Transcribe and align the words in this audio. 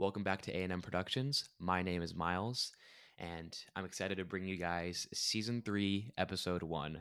Welcome 0.00 0.22
back 0.22 0.42
to 0.42 0.56
A&M 0.56 0.80
Productions. 0.80 1.48
My 1.58 1.82
name 1.82 2.02
is 2.02 2.14
Miles, 2.14 2.70
and 3.18 3.58
I'm 3.74 3.84
excited 3.84 4.18
to 4.18 4.24
bring 4.24 4.46
you 4.46 4.56
guys 4.56 5.08
season 5.12 5.60
three, 5.60 6.12
episode 6.16 6.62
one. 6.62 7.00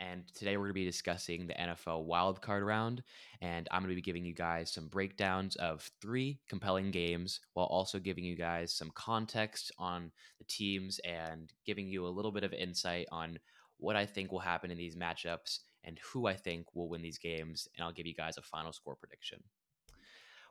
And 0.00 0.24
today 0.34 0.56
we're 0.56 0.64
going 0.64 0.70
to 0.70 0.80
be 0.80 0.84
discussing 0.84 1.46
the 1.46 1.54
NFL 1.54 2.08
wildcard 2.08 2.66
round, 2.66 3.04
and 3.40 3.68
I'm 3.70 3.82
going 3.82 3.90
to 3.90 3.94
be 3.94 4.02
giving 4.02 4.24
you 4.24 4.34
guys 4.34 4.72
some 4.72 4.88
breakdowns 4.88 5.54
of 5.54 5.88
three 6.02 6.40
compelling 6.48 6.90
games 6.90 7.38
while 7.54 7.66
also 7.66 8.00
giving 8.00 8.24
you 8.24 8.34
guys 8.34 8.72
some 8.72 8.90
context 8.96 9.70
on 9.78 10.10
the 10.38 10.44
teams 10.46 10.98
and 11.04 11.52
giving 11.64 11.86
you 11.86 12.04
a 12.04 12.08
little 12.08 12.32
bit 12.32 12.42
of 12.42 12.52
insight 12.52 13.06
on 13.12 13.38
what 13.76 13.94
I 13.94 14.04
think 14.04 14.32
will 14.32 14.40
happen 14.40 14.72
in 14.72 14.78
these 14.78 14.96
matchups 14.96 15.60
and 15.84 15.96
who 16.12 16.26
I 16.26 16.34
think 16.34 16.74
will 16.74 16.88
win 16.88 17.02
these 17.02 17.18
games. 17.18 17.68
And 17.76 17.84
I'll 17.84 17.92
give 17.92 18.08
you 18.08 18.14
guys 18.14 18.36
a 18.36 18.42
final 18.42 18.72
score 18.72 18.96
prediction 18.96 19.44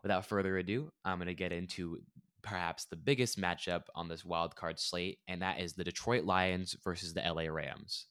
without 0.04 0.26
further 0.26 0.58
ado, 0.58 0.92
I'm 1.06 1.18
going 1.18 1.28
to 1.28 1.34
get 1.34 1.52
into 1.52 2.00
perhaps 2.42 2.86
the 2.86 2.96
biggest 2.96 3.40
matchup 3.40 3.84
on 3.96 4.08
this 4.08 4.26
wild 4.26 4.56
card 4.56 4.80
slate, 4.80 5.20
and 5.28 5.42
that 5.42 5.60
is 5.60 5.74
the 5.74 5.84
Detroit 5.84 6.24
Lions 6.24 6.76
versus 6.84 7.14
the 7.14 7.22
LA 7.22 7.44
Rams. 7.44 8.08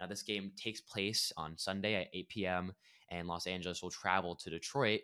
Now, 0.00 0.06
this 0.06 0.22
game 0.22 0.52
takes 0.56 0.80
place 0.80 1.32
on 1.36 1.58
Sunday 1.58 1.94
at 1.94 2.08
8 2.12 2.28
p.m., 2.28 2.72
and 3.10 3.28
Los 3.28 3.46
Angeles 3.46 3.82
will 3.82 3.90
travel 3.90 4.34
to 4.36 4.50
Detroit 4.50 5.00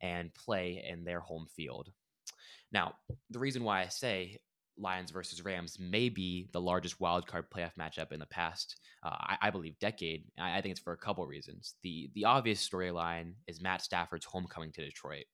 and 0.00 0.34
play 0.34 0.84
in 0.88 1.04
their 1.04 1.20
home 1.20 1.46
field. 1.54 1.92
Now, 2.72 2.94
the 3.30 3.38
reason 3.38 3.62
why 3.62 3.82
I 3.82 3.88
say 3.88 4.38
Lions 4.78 5.10
versus 5.10 5.44
Rams 5.44 5.78
may 5.78 6.08
be 6.08 6.48
the 6.52 6.60
largest 6.60 7.00
wild 7.00 7.26
card 7.26 7.50
playoff 7.50 7.74
matchup 7.78 8.12
in 8.12 8.18
the 8.18 8.26
past, 8.26 8.76
uh, 9.04 9.10
I, 9.10 9.36
I, 9.42 9.50
believe, 9.50 9.78
decade. 9.78 10.24
I, 10.38 10.58
I 10.58 10.60
think 10.60 10.72
it's 10.72 10.80
for 10.80 10.92
a 10.92 10.98
couple 10.98 11.26
reasons. 11.26 11.74
The 11.82 12.10
the 12.14 12.24
obvious 12.24 12.66
storyline 12.66 13.34
is 13.46 13.60
Matt 13.60 13.82
Stafford's 13.82 14.24
homecoming 14.24 14.72
to 14.72 14.84
Detroit. 14.84 15.24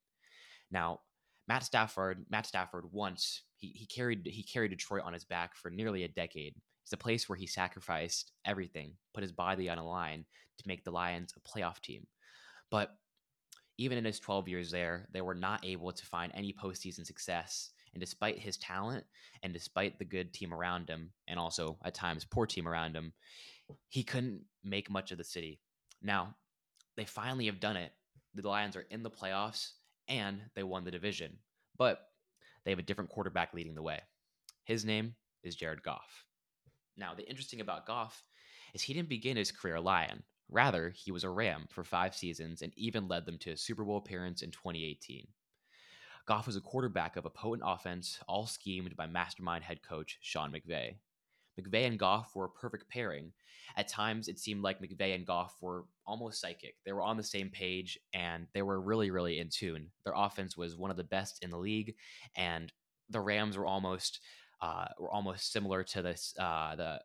Now, 0.70 1.00
Matt 1.46 1.64
Stafford, 1.64 2.26
Matt 2.30 2.46
Stafford 2.46 2.84
once 2.92 3.42
he, 3.56 3.68
he 3.68 3.86
carried 3.86 4.26
he 4.26 4.42
carried 4.42 4.70
Detroit 4.70 5.02
on 5.04 5.12
his 5.12 5.24
back 5.24 5.56
for 5.56 5.70
nearly 5.70 6.04
a 6.04 6.08
decade. 6.08 6.54
It's 6.84 6.92
a 6.92 6.96
place 6.96 7.28
where 7.28 7.36
he 7.36 7.46
sacrificed 7.46 8.32
everything, 8.44 8.92
put 9.12 9.22
his 9.22 9.32
body 9.32 9.68
on 9.68 9.78
a 9.78 9.86
line 9.86 10.24
to 10.58 10.68
make 10.68 10.84
the 10.84 10.90
Lions 10.90 11.34
a 11.36 11.40
playoff 11.40 11.80
team. 11.80 12.06
But 12.70 12.96
even 13.78 13.98
in 13.98 14.04
his 14.04 14.20
12 14.20 14.48
years 14.48 14.70
there, 14.70 15.06
they 15.12 15.20
were 15.20 15.34
not 15.34 15.64
able 15.64 15.92
to 15.92 16.06
find 16.06 16.32
any 16.34 16.52
postseason 16.52 17.06
success. 17.06 17.70
And 17.94 18.00
despite 18.00 18.38
his 18.38 18.56
talent 18.58 19.04
and 19.42 19.52
despite 19.52 19.98
the 19.98 20.04
good 20.04 20.32
team 20.32 20.52
around 20.52 20.88
him, 20.88 21.10
and 21.26 21.38
also 21.38 21.78
at 21.84 21.94
times 21.94 22.24
poor 22.24 22.46
team 22.46 22.68
around 22.68 22.94
him, 22.94 23.12
he 23.88 24.02
couldn't 24.02 24.42
make 24.64 24.90
much 24.90 25.12
of 25.12 25.18
the 25.18 25.24
city. 25.24 25.60
Now, 26.02 26.34
they 26.96 27.04
finally 27.04 27.46
have 27.46 27.60
done 27.60 27.76
it. 27.76 27.92
The 28.34 28.48
Lions 28.48 28.76
are 28.76 28.86
in 28.90 29.02
the 29.02 29.10
playoffs 29.10 29.72
and 30.08 30.40
they 30.54 30.62
won 30.62 30.84
the 30.84 30.90
division. 30.90 31.38
But 31.76 32.00
they 32.64 32.70
have 32.70 32.78
a 32.78 32.82
different 32.82 33.10
quarterback 33.10 33.54
leading 33.54 33.74
the 33.74 33.82
way. 33.82 34.00
His 34.64 34.84
name 34.84 35.14
is 35.42 35.56
Jared 35.56 35.82
Goff. 35.82 36.24
Now, 36.96 37.14
the 37.14 37.28
interesting 37.28 37.60
about 37.60 37.86
Goff 37.86 38.24
is 38.74 38.82
he 38.82 38.92
didn't 38.92 39.08
begin 39.08 39.36
his 39.36 39.52
career 39.52 39.76
a 39.76 39.80
Lion. 39.80 40.22
Rather, 40.50 40.90
he 40.90 41.12
was 41.12 41.24
a 41.24 41.30
Ram 41.30 41.66
for 41.70 41.84
five 41.84 42.14
seasons 42.14 42.62
and 42.62 42.72
even 42.76 43.08
led 43.08 43.26
them 43.26 43.38
to 43.38 43.50
a 43.50 43.56
Super 43.56 43.84
Bowl 43.84 43.98
appearance 43.98 44.42
in 44.42 44.50
2018. 44.50 45.26
Goff 46.26 46.46
was 46.46 46.56
a 46.56 46.60
quarterback 46.60 47.16
of 47.16 47.24
a 47.24 47.30
potent 47.30 47.62
offense, 47.64 48.18
all 48.28 48.46
schemed 48.46 48.96
by 48.96 49.06
mastermind 49.06 49.64
head 49.64 49.80
coach 49.82 50.18
Sean 50.20 50.52
McVay. 50.52 50.96
McVay 51.58 51.86
and 51.86 51.98
Goff 51.98 52.34
were 52.34 52.46
a 52.46 52.50
perfect 52.50 52.88
pairing. 52.88 53.32
At 53.76 53.88
times, 53.88 54.28
it 54.28 54.38
seemed 54.38 54.62
like 54.62 54.80
McVay 54.80 55.14
and 55.14 55.26
Goff 55.26 55.56
were 55.60 55.84
almost 56.06 56.40
psychic. 56.40 56.76
They 56.84 56.92
were 56.92 57.02
on 57.02 57.16
the 57.16 57.22
same 57.22 57.50
page 57.50 57.98
and 58.14 58.46
they 58.54 58.62
were 58.62 58.80
really, 58.80 59.10
really 59.10 59.38
in 59.38 59.48
tune. 59.50 59.90
Their 60.04 60.14
offense 60.16 60.56
was 60.56 60.76
one 60.76 60.90
of 60.90 60.96
the 60.96 61.04
best 61.04 61.42
in 61.42 61.50
the 61.50 61.58
league, 61.58 61.94
and 62.36 62.72
the 63.10 63.20
Rams 63.20 63.56
were 63.56 63.66
almost 63.66 64.20
uh, 64.60 64.86
were 64.98 65.10
almost 65.10 65.52
similar 65.52 65.84
to 65.84 66.02
this 66.02 66.34
uh, 66.38 66.74
the 66.76 67.00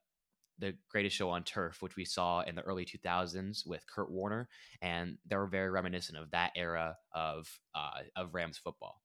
the 0.59 0.75
greatest 0.89 1.15
show 1.15 1.29
on 1.29 1.43
turf, 1.43 1.81
which 1.81 1.95
we 1.95 2.05
saw 2.05 2.41
in 2.41 2.55
the 2.55 2.61
early 2.61 2.85
2000s 2.85 3.67
with 3.67 3.83
Kurt 3.87 4.11
Warner, 4.11 4.47
and 4.81 5.17
they 5.27 5.35
were 5.35 5.47
very 5.47 5.69
reminiscent 5.69 6.17
of 6.17 6.31
that 6.31 6.51
era 6.55 6.95
of 7.13 7.47
uh, 7.75 8.01
of 8.15 8.33
Rams 8.33 8.57
football. 8.57 9.02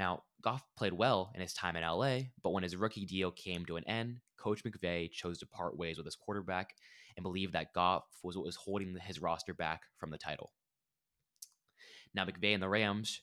Now, 0.00 0.22
Goff 0.40 0.64
played 0.78 0.94
well 0.94 1.30
in 1.34 1.42
his 1.42 1.52
time 1.52 1.76
in 1.76 1.82
LA, 1.82 2.20
but 2.42 2.52
when 2.52 2.62
his 2.62 2.74
rookie 2.74 3.04
deal 3.04 3.30
came 3.30 3.66
to 3.66 3.76
an 3.76 3.86
end, 3.86 4.20
Coach 4.38 4.64
McVay 4.64 5.12
chose 5.12 5.38
to 5.40 5.46
part 5.46 5.76
ways 5.76 5.98
with 5.98 6.06
his 6.06 6.16
quarterback 6.16 6.74
and 7.18 7.22
believed 7.22 7.52
that 7.52 7.74
Goff 7.74 8.04
was 8.22 8.34
what 8.34 8.46
was 8.46 8.56
holding 8.56 8.96
his 8.96 9.20
roster 9.20 9.52
back 9.52 9.82
from 9.98 10.10
the 10.10 10.16
title. 10.16 10.52
Now, 12.14 12.24
McVay 12.24 12.54
and 12.54 12.62
the 12.62 12.68
Rams 12.70 13.20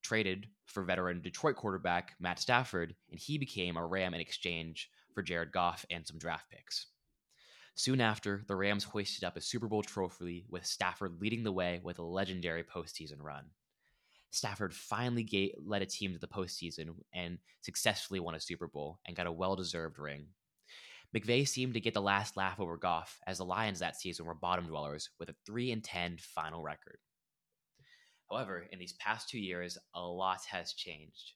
traded 0.00 0.46
for 0.64 0.84
veteran 0.84 1.22
Detroit 1.22 1.56
quarterback 1.56 2.12
Matt 2.20 2.38
Stafford, 2.38 2.94
and 3.10 3.18
he 3.18 3.36
became 3.36 3.76
a 3.76 3.84
Ram 3.84 4.14
in 4.14 4.20
exchange 4.20 4.90
for 5.16 5.22
Jared 5.22 5.50
Goff 5.50 5.84
and 5.90 6.06
some 6.06 6.18
draft 6.18 6.48
picks. 6.52 6.86
Soon 7.74 8.00
after, 8.00 8.44
the 8.46 8.54
Rams 8.54 8.84
hoisted 8.84 9.24
up 9.24 9.36
a 9.36 9.40
Super 9.40 9.66
Bowl 9.66 9.82
trophy 9.82 10.44
with 10.48 10.66
Stafford 10.66 11.20
leading 11.20 11.42
the 11.42 11.50
way 11.50 11.80
with 11.82 11.98
a 11.98 12.04
legendary 12.04 12.62
postseason 12.62 13.20
run. 13.20 13.46
Stafford 14.32 14.74
finally 14.74 15.22
gave, 15.22 15.54
led 15.62 15.82
a 15.82 15.86
team 15.86 16.14
to 16.14 16.18
the 16.18 16.26
postseason 16.26 16.94
and 17.14 17.38
successfully 17.60 18.18
won 18.18 18.34
a 18.34 18.40
Super 18.40 18.66
Bowl 18.66 18.98
and 19.06 19.14
got 19.14 19.26
a 19.26 19.32
well 19.32 19.54
deserved 19.54 19.98
ring. 19.98 20.26
McVay 21.14 21.46
seemed 21.46 21.74
to 21.74 21.80
get 21.80 21.92
the 21.92 22.00
last 22.00 22.38
laugh 22.38 22.58
over 22.58 22.78
Goff 22.78 23.20
as 23.26 23.38
the 23.38 23.44
Lions 23.44 23.80
that 23.80 23.96
season 23.96 24.24
were 24.24 24.34
bottom 24.34 24.66
dwellers 24.66 25.10
with 25.20 25.28
a 25.28 25.34
3 25.44 25.72
and 25.72 25.84
10 25.84 26.16
final 26.18 26.62
record. 26.62 26.96
However, 28.30 28.66
in 28.72 28.78
these 28.78 28.94
past 28.94 29.28
two 29.28 29.38
years, 29.38 29.76
a 29.94 30.00
lot 30.00 30.40
has 30.50 30.72
changed. 30.72 31.32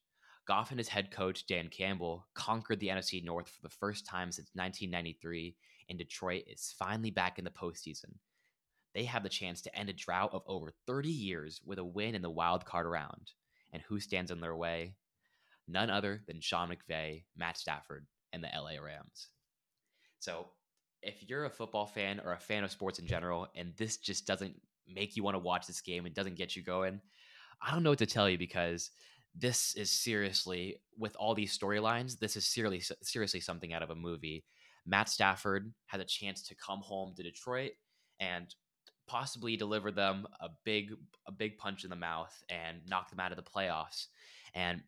Goff 0.48 0.70
and 0.70 0.78
his 0.78 0.88
head 0.88 1.10
coach, 1.10 1.46
Dan 1.46 1.68
Campbell, 1.68 2.26
conquered 2.34 2.80
the 2.80 2.88
NFC 2.88 3.22
North 3.22 3.50
for 3.50 3.60
the 3.60 3.68
first 3.68 4.06
time 4.06 4.32
since 4.32 4.48
1993, 4.54 5.54
and 5.90 5.98
Detroit 5.98 6.44
is 6.46 6.74
finally 6.78 7.10
back 7.10 7.38
in 7.38 7.44
the 7.44 7.50
postseason, 7.50 8.14
they 8.96 9.04
have 9.04 9.22
the 9.22 9.28
chance 9.28 9.60
to 9.60 9.78
end 9.78 9.90
a 9.90 9.92
drought 9.92 10.30
of 10.32 10.42
over 10.46 10.72
30 10.86 11.10
years 11.10 11.60
with 11.66 11.78
a 11.78 11.84
win 11.84 12.14
in 12.14 12.22
the 12.22 12.30
wild 12.30 12.64
card 12.64 12.86
round. 12.86 13.32
And 13.70 13.82
who 13.82 14.00
stands 14.00 14.30
in 14.30 14.40
their 14.40 14.56
way? 14.56 14.94
None 15.68 15.90
other 15.90 16.22
than 16.26 16.40
Sean 16.40 16.70
McVay, 16.70 17.24
Matt 17.36 17.58
Stafford, 17.58 18.06
and 18.32 18.42
the 18.42 18.48
LA 18.48 18.82
Rams. 18.82 19.28
So, 20.18 20.46
if 21.02 21.28
you're 21.28 21.44
a 21.44 21.50
football 21.50 21.86
fan 21.86 22.22
or 22.24 22.32
a 22.32 22.40
fan 22.40 22.64
of 22.64 22.70
sports 22.70 22.98
in 22.98 23.06
general, 23.06 23.48
and 23.54 23.74
this 23.76 23.98
just 23.98 24.26
doesn't 24.26 24.58
make 24.88 25.14
you 25.14 25.22
want 25.22 25.34
to 25.34 25.40
watch 25.40 25.66
this 25.66 25.82
game 25.82 26.06
and 26.06 26.14
doesn't 26.14 26.36
get 26.36 26.56
you 26.56 26.62
going, 26.62 27.02
I 27.60 27.72
don't 27.72 27.82
know 27.82 27.90
what 27.90 27.98
to 27.98 28.06
tell 28.06 28.30
you 28.30 28.38
because 28.38 28.90
this 29.34 29.74
is 29.74 29.90
seriously, 29.90 30.80
with 30.96 31.14
all 31.16 31.34
these 31.34 31.56
storylines, 31.56 32.18
this 32.18 32.34
is 32.34 32.46
seriously, 32.46 32.96
seriously 33.02 33.40
something 33.40 33.74
out 33.74 33.82
of 33.82 33.90
a 33.90 33.94
movie. 33.94 34.46
Matt 34.86 35.10
Stafford 35.10 35.74
has 35.86 36.00
a 36.00 36.04
chance 36.04 36.42
to 36.48 36.54
come 36.54 36.80
home 36.80 37.12
to 37.14 37.22
Detroit 37.22 37.72
and 38.20 38.54
possibly 39.06 39.56
deliver 39.56 39.90
them 39.90 40.26
a 40.40 40.48
big 40.64 40.92
a 41.26 41.32
big 41.32 41.58
punch 41.58 41.84
in 41.84 41.90
the 41.90 41.96
mouth 41.96 42.42
and 42.48 42.78
knock 42.88 43.10
them 43.10 43.20
out 43.20 43.32
of 43.32 43.36
the 43.36 43.42
playoffs. 43.42 44.06
And 44.54 44.82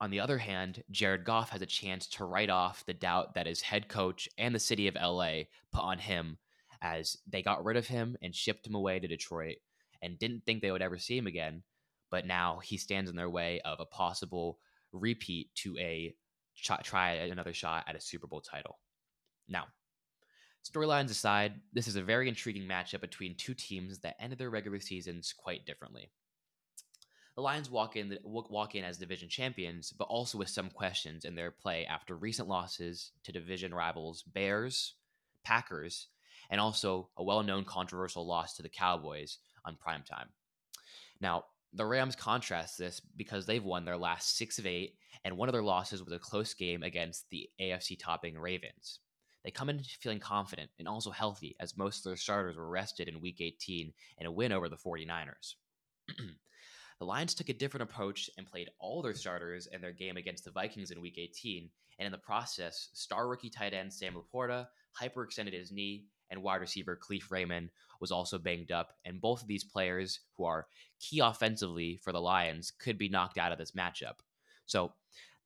on 0.00 0.10
the 0.10 0.20
other 0.20 0.38
hand, 0.38 0.82
Jared 0.90 1.24
Goff 1.24 1.50
has 1.50 1.62
a 1.62 1.66
chance 1.66 2.06
to 2.08 2.24
write 2.24 2.50
off 2.50 2.84
the 2.86 2.94
doubt 2.94 3.34
that 3.34 3.46
his 3.46 3.60
head 3.60 3.88
coach 3.88 4.28
and 4.38 4.54
the 4.54 4.58
city 4.58 4.88
of 4.88 4.94
LA 4.94 5.42
put 5.72 5.82
on 5.82 5.98
him 5.98 6.38
as 6.80 7.18
they 7.26 7.42
got 7.42 7.64
rid 7.64 7.76
of 7.76 7.86
him 7.86 8.16
and 8.22 8.34
shipped 8.34 8.66
him 8.66 8.74
away 8.74 8.98
to 8.98 9.06
Detroit 9.06 9.56
and 10.02 10.18
didn't 10.18 10.44
think 10.46 10.62
they 10.62 10.70
would 10.70 10.80
ever 10.80 10.98
see 10.98 11.18
him 11.18 11.26
again. 11.26 11.62
But 12.10 12.26
now 12.26 12.60
he 12.62 12.78
stands 12.78 13.10
in 13.10 13.16
their 13.16 13.28
way 13.28 13.60
of 13.64 13.78
a 13.80 13.84
possible 13.84 14.58
repeat 14.92 15.54
to 15.56 15.76
a 15.78 16.14
try 16.82 17.12
another 17.12 17.52
shot 17.52 17.84
at 17.86 17.96
a 17.96 18.00
Super 18.00 18.26
Bowl 18.26 18.40
title. 18.40 18.78
Now, 19.48 19.66
Storylines 20.64 21.10
aside, 21.10 21.54
this 21.72 21.88
is 21.88 21.96
a 21.96 22.02
very 22.02 22.28
intriguing 22.28 22.68
matchup 22.68 23.00
between 23.00 23.34
two 23.34 23.54
teams 23.54 23.98
that 24.00 24.16
ended 24.20 24.38
their 24.38 24.50
regular 24.50 24.80
seasons 24.80 25.32
quite 25.36 25.64
differently. 25.64 26.10
The 27.34 27.42
Lions 27.42 27.70
walk 27.70 27.96
in 27.96 28.18
walk 28.24 28.74
in 28.74 28.84
as 28.84 28.98
division 28.98 29.28
champions, 29.28 29.92
but 29.92 30.08
also 30.08 30.36
with 30.36 30.48
some 30.48 30.68
questions 30.68 31.24
in 31.24 31.34
their 31.34 31.50
play 31.50 31.86
after 31.86 32.16
recent 32.16 32.48
losses 32.48 33.12
to 33.24 33.32
division 33.32 33.72
rivals 33.72 34.22
Bears, 34.22 34.94
Packers, 35.44 36.08
and 36.50 36.60
also 36.60 37.08
a 37.16 37.24
well-known 37.24 37.64
controversial 37.64 38.26
loss 38.26 38.54
to 38.56 38.62
the 38.62 38.68
Cowboys 38.68 39.38
on 39.64 39.76
prime 39.76 40.02
time. 40.02 40.28
Now, 41.20 41.44
the 41.72 41.86
Rams 41.86 42.16
contrast 42.16 42.76
this 42.76 43.00
because 43.16 43.46
they've 43.46 43.64
won 43.64 43.84
their 43.84 43.96
last 43.96 44.36
6 44.36 44.58
of 44.58 44.66
8 44.66 44.94
and 45.24 45.36
one 45.36 45.48
of 45.48 45.52
their 45.52 45.62
losses 45.62 46.02
was 46.02 46.12
a 46.12 46.18
close 46.18 46.52
game 46.52 46.82
against 46.82 47.30
the 47.30 47.48
AFC 47.60 47.96
topping 47.98 48.38
Ravens. 48.38 48.98
They 49.44 49.50
come 49.50 49.70
in 49.70 49.82
feeling 49.82 50.20
confident 50.20 50.70
and 50.78 50.86
also 50.86 51.10
healthy, 51.10 51.56
as 51.60 51.76
most 51.76 51.98
of 51.98 52.10
their 52.10 52.16
starters 52.16 52.56
were 52.56 52.68
rested 52.68 53.08
in 53.08 53.20
Week 53.20 53.40
18 53.40 53.92
in 54.18 54.26
a 54.26 54.30
win 54.30 54.52
over 54.52 54.68
the 54.68 54.76
49ers. 54.76 55.54
the 56.98 57.04
Lions 57.06 57.34
took 57.34 57.48
a 57.48 57.54
different 57.54 57.90
approach 57.90 58.28
and 58.36 58.46
played 58.46 58.70
all 58.78 59.00
their 59.00 59.14
starters 59.14 59.66
in 59.66 59.80
their 59.80 59.92
game 59.92 60.16
against 60.16 60.44
the 60.44 60.50
Vikings 60.50 60.90
in 60.90 61.00
Week 61.00 61.16
18, 61.18 61.70
and 61.98 62.06
in 62.06 62.12
the 62.12 62.18
process, 62.18 62.88
star 62.92 63.28
rookie 63.28 63.50
tight 63.50 63.74
end 63.74 63.92
Sam 63.92 64.14
LaPorta 64.14 64.66
hyperextended 65.00 65.52
his 65.52 65.72
knee, 65.72 66.06
and 66.30 66.42
wide 66.42 66.60
receiver 66.60 66.96
Kalif 66.96 67.30
Raymond 67.30 67.70
was 68.00 68.10
also 68.10 68.38
banged 68.38 68.72
up. 68.72 68.94
And 69.04 69.20
both 69.20 69.42
of 69.42 69.48
these 69.48 69.64
players, 69.64 70.20
who 70.36 70.44
are 70.44 70.66
key 71.00 71.20
offensively 71.20 71.96
for 71.96 72.12
the 72.12 72.20
Lions, 72.20 72.70
could 72.70 72.98
be 72.98 73.08
knocked 73.08 73.38
out 73.38 73.52
of 73.52 73.58
this 73.58 73.72
matchup. 73.72 74.20
So 74.66 74.92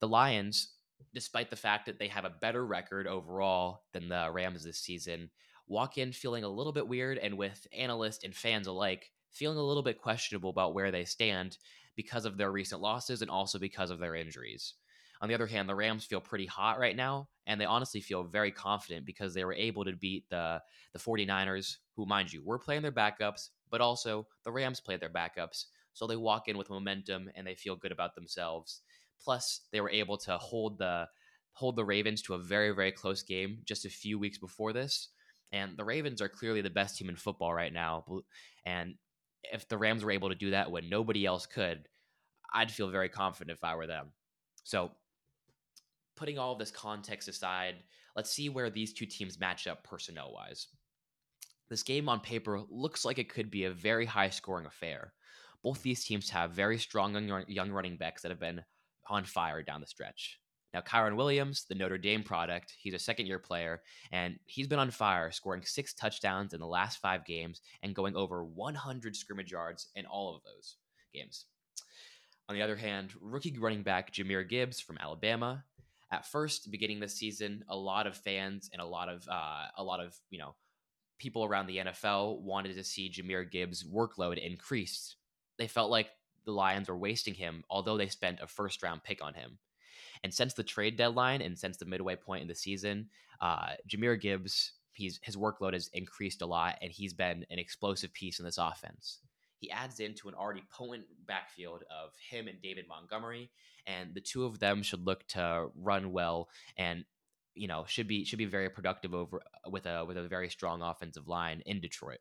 the 0.01 0.09
Lions, 0.09 0.74
despite 1.15 1.51
the 1.51 1.57
fact 1.57 1.87
that 1.87 1.99
they 1.99 2.09
have 2.09 2.25
a 2.25 2.35
better 2.41 2.65
record 2.67 3.07
overall 3.07 3.85
than 3.93 4.09
the 4.09 4.29
Rams 4.33 4.65
this 4.65 4.79
season, 4.79 5.31
walk 5.67 5.99
in 5.99 6.13
feeling 6.13 6.45
a 6.45 6.49
little 6.49 6.73
bit 6.73 6.89
weird 6.89 7.19
and 7.19 7.39
with 7.39 7.67
analysts 7.73 8.25
and 8.25 8.35
fans 8.35 8.67
alike 8.67 9.11
feeling 9.31 9.59
a 9.59 9.63
little 9.63 9.83
bit 9.83 10.01
questionable 10.01 10.51
about 10.51 10.75
where 10.75 10.91
they 10.91 11.05
stand 11.05 11.59
because 11.97 12.25
of 12.25 12.37
their 12.37 12.53
recent 12.53 12.81
losses 12.81 13.23
and 13.23 13.31
also 13.31 13.59
because 13.59 13.91
of 13.91 13.99
their 13.99 14.15
injuries. 14.15 14.75
On 15.21 15.29
the 15.29 15.35
other 15.35 15.47
hand, 15.47 15.69
the 15.69 15.75
Rams 15.75 16.05
feel 16.05 16.21
pretty 16.21 16.47
hot 16.47 16.79
right 16.79 16.97
now, 16.97 17.29
and 17.47 17.61
they 17.61 17.65
honestly 17.65 18.01
feel 18.01 18.25
very 18.25 18.51
confident 18.51 19.07
because 19.07 19.33
they 19.33 19.45
were 19.45 19.55
able 19.55 19.85
to 19.85 19.97
beat 19.97 20.29
the, 20.29 20.61
the 20.93 20.99
49ers, 20.99 21.77
who, 21.97 22.05
mind 22.05 22.33
you, 22.33 22.43
were 22.45 22.59
playing 22.59 22.83
their 22.83 22.93
backups, 22.93 23.51
but 23.71 23.81
also 23.81 24.27
the 24.45 24.53
Rams 24.53 24.81
played 24.81 25.01
their 25.01 25.09
backups. 25.09 25.67
So 25.93 26.07
they 26.07 26.17
walk 26.17 26.49
in 26.49 26.59
with 26.59 26.71
momentum 26.71 27.31
and 27.35 27.47
they 27.47 27.55
feel 27.55 27.77
good 27.77 27.93
about 27.93 28.15
themselves. 28.15 28.83
Plus, 29.25 29.63
they 29.73 29.81
were 29.81 29.91
able 29.91 30.19
to 30.19 30.37
hold 30.39 30.79
the 30.79 31.09
hold 31.55 31.77
the 31.77 31.85
Ravens 31.85 32.21
to 32.23 32.35
a 32.35 32.39
very, 32.39 32.73
very 32.73 32.93
close 32.93 33.23
game 33.23 33.59
just 33.65 33.85
a 33.85 33.91
few 33.91 34.19
weeks 34.19 34.39
before 34.39 34.73
this. 34.73 35.09
And 35.53 35.77
the 35.77 35.85
Ravens 35.85 36.21
are 36.21 36.29
clearly 36.29 36.61
the 36.63 36.71
best 36.71 36.97
team 36.97 37.09
in 37.09 37.17
football 37.17 37.55
right 37.55 37.73
now. 37.73 38.05
And 38.67 38.97
if 39.53 39.69
the 39.69 39.79
Rams 39.79 40.05
were 40.05 40.11
able 40.11 40.31
to 40.31 40.35
do 40.35 40.51
that 40.51 40.71
when 40.71 40.91
nobody 40.91 41.25
else 41.25 41.47
could, 41.47 41.89
I'd 42.53 42.73
feel 42.73 42.91
very 42.91 43.09
confident 43.09 43.57
if 43.57 43.63
I 43.63 43.77
were 43.77 43.87
them. 43.87 44.13
So, 44.65 44.93
putting 46.17 46.39
all 46.39 46.53
of 46.53 46.59
this 46.59 46.71
context 46.71 47.29
aside, 47.29 47.77
let's 48.17 48.31
see 48.31 48.49
where 48.49 48.71
these 48.71 48.93
two 48.93 49.07
teams 49.07 49.39
match 49.39 49.67
up 49.67 49.85
personnel 49.85 50.33
wise. 50.33 50.67
This 51.69 51.83
game 51.83 52.09
on 52.09 52.21
paper 52.21 52.63
looks 52.69 53.05
like 53.05 53.19
it 53.19 53.29
could 53.29 53.51
be 53.51 53.65
a 53.65 53.71
very 53.71 54.07
high 54.07 54.31
scoring 54.31 54.67
affair. 54.67 55.13
Both 55.63 55.83
these 55.83 56.05
teams 56.05 56.31
have 56.31 56.51
very 56.51 56.79
strong 56.79 57.45
young 57.49 57.71
running 57.71 57.97
backs 57.97 58.23
that 58.23 58.31
have 58.31 58.41
been 58.41 58.63
on 59.09 59.25
fire 59.25 59.63
down 59.63 59.81
the 59.81 59.87
stretch. 59.87 60.39
Now, 60.75 60.81
Kyren 60.81 61.15
Williams, 61.15 61.67
the 61.69 61.77
Notre 61.77 61.99
Dame 61.99 62.25
product, 62.25 62.75
he's 62.77 62.95
a 62.95 62.99
second 62.99 63.27
year 63.27 63.39
player, 63.39 63.81
and 64.11 64.37
he's 64.47 64.67
been 64.67 64.81
on 64.81 64.91
fire, 64.91 65.31
scoring 65.31 65.63
six 65.65 65.95
touchdowns 65.95 66.53
in 66.53 66.59
the 66.59 66.67
last 66.67 66.99
five 66.99 67.25
games 67.25 67.61
and 67.85 67.95
going 67.95 68.17
over 68.17 68.45
100 68.45 69.15
scrimmage 69.15 69.53
yards 69.53 69.89
in 69.95 70.05
all 70.05 70.35
of 70.35 70.43
those 70.43 70.79
games. 71.15 71.47
On 72.49 72.57
the 72.57 72.63
other 72.63 72.75
hand, 72.75 73.13
rookie 73.21 73.57
running 73.57 73.85
back 73.85 74.13
Jahmyr 74.13 74.49
Gibbs 74.49 74.81
from 74.81 74.99
Alabama. 74.99 75.65
At 76.11 76.27
first, 76.27 76.71
beginning 76.71 76.99
this 76.99 77.15
season, 77.15 77.65
a 77.69 77.77
lot 77.77 78.09
of 78.09 78.17
fans 78.17 78.69
and 78.73 78.83
a 78.83 78.85
lot 78.85 79.09
of 79.09 79.27
uh, 79.31 79.67
a 79.79 79.83
lot 79.83 80.01
of 80.01 80.15
you 80.31 80.39
know 80.39 80.55
people 81.19 81.45
around 81.45 81.69
the 81.69 81.79
NFL 81.79 82.41
wanted 82.41 82.75
to 82.75 82.85
see 82.85 83.11
Jahmyr 83.11 83.51
Gibbs' 83.51 83.85
workload 83.85 84.45
increased. 84.45 85.17
They 85.57 85.69
felt 85.69 85.91
like 85.91 86.09
the 86.45 86.53
Lions 86.53 86.89
were 86.89 86.97
wasting 86.97 87.35
him, 87.35 87.65
although 87.71 87.97
they 87.97 88.09
spent 88.09 88.41
a 88.41 88.47
first 88.47 88.83
round 88.83 89.03
pick 89.03 89.23
on 89.23 89.35
him. 89.35 89.59
And 90.23 90.33
since 90.33 90.55
the 90.55 90.63
trade 90.63 90.97
deadline 90.97 91.43
and 91.43 91.59
since 91.59 91.77
the 91.77 91.85
midway 91.85 92.17
point 92.17 92.43
in 92.43 92.49
the 92.49 92.55
season, 92.55 93.09
uh, 93.41 93.73
Jahmyr 93.89 94.21
Gibbs, 94.21 94.73
he's, 94.93 95.21
his 95.23 95.37
workload 95.37 95.75
has 95.75 95.91
increased 95.93 96.41
a 96.43 96.47
lot, 96.47 96.79
and 96.81 96.91
he's 96.91 97.13
been 97.13 97.45
an 97.51 97.59
explosive 97.59 98.13
piece 98.15 98.39
in 98.39 98.45
this 98.45 98.59
offense. 98.59 99.21
He 99.59 99.71
adds 99.71 100.01
into 100.01 100.29
an 100.29 100.35
already 100.35 100.63
potent 100.71 101.05
backfield 101.27 101.85
of 101.91 102.13
him 102.31 102.49
and 102.49 102.61
David 102.61 102.87
Montgomery, 102.89 103.51
and 103.87 104.15
the 104.15 104.21
two 104.21 104.45
of 104.45 104.59
them 104.59 104.83
should 104.83 105.05
look 105.07 105.27
to 105.29 105.69
run 105.75 106.13
well 106.13 106.49
and 106.77 107.05
you 107.55 107.69
know 107.69 107.85
should 107.87 108.09
be 108.09 108.25
should 108.25 108.39
be 108.39 108.45
very 108.45 108.69
productive 108.69 109.15
over 109.15 109.41
with 109.71 109.87
a 109.87 110.05
with 110.05 110.17
a 110.17 110.29
very 110.29 110.49
strong 110.49 110.83
offensive 110.83 111.29
line 111.29 111.63
in 111.67 111.81
Detroit. 111.81 112.19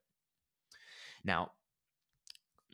Now, 1.23 1.51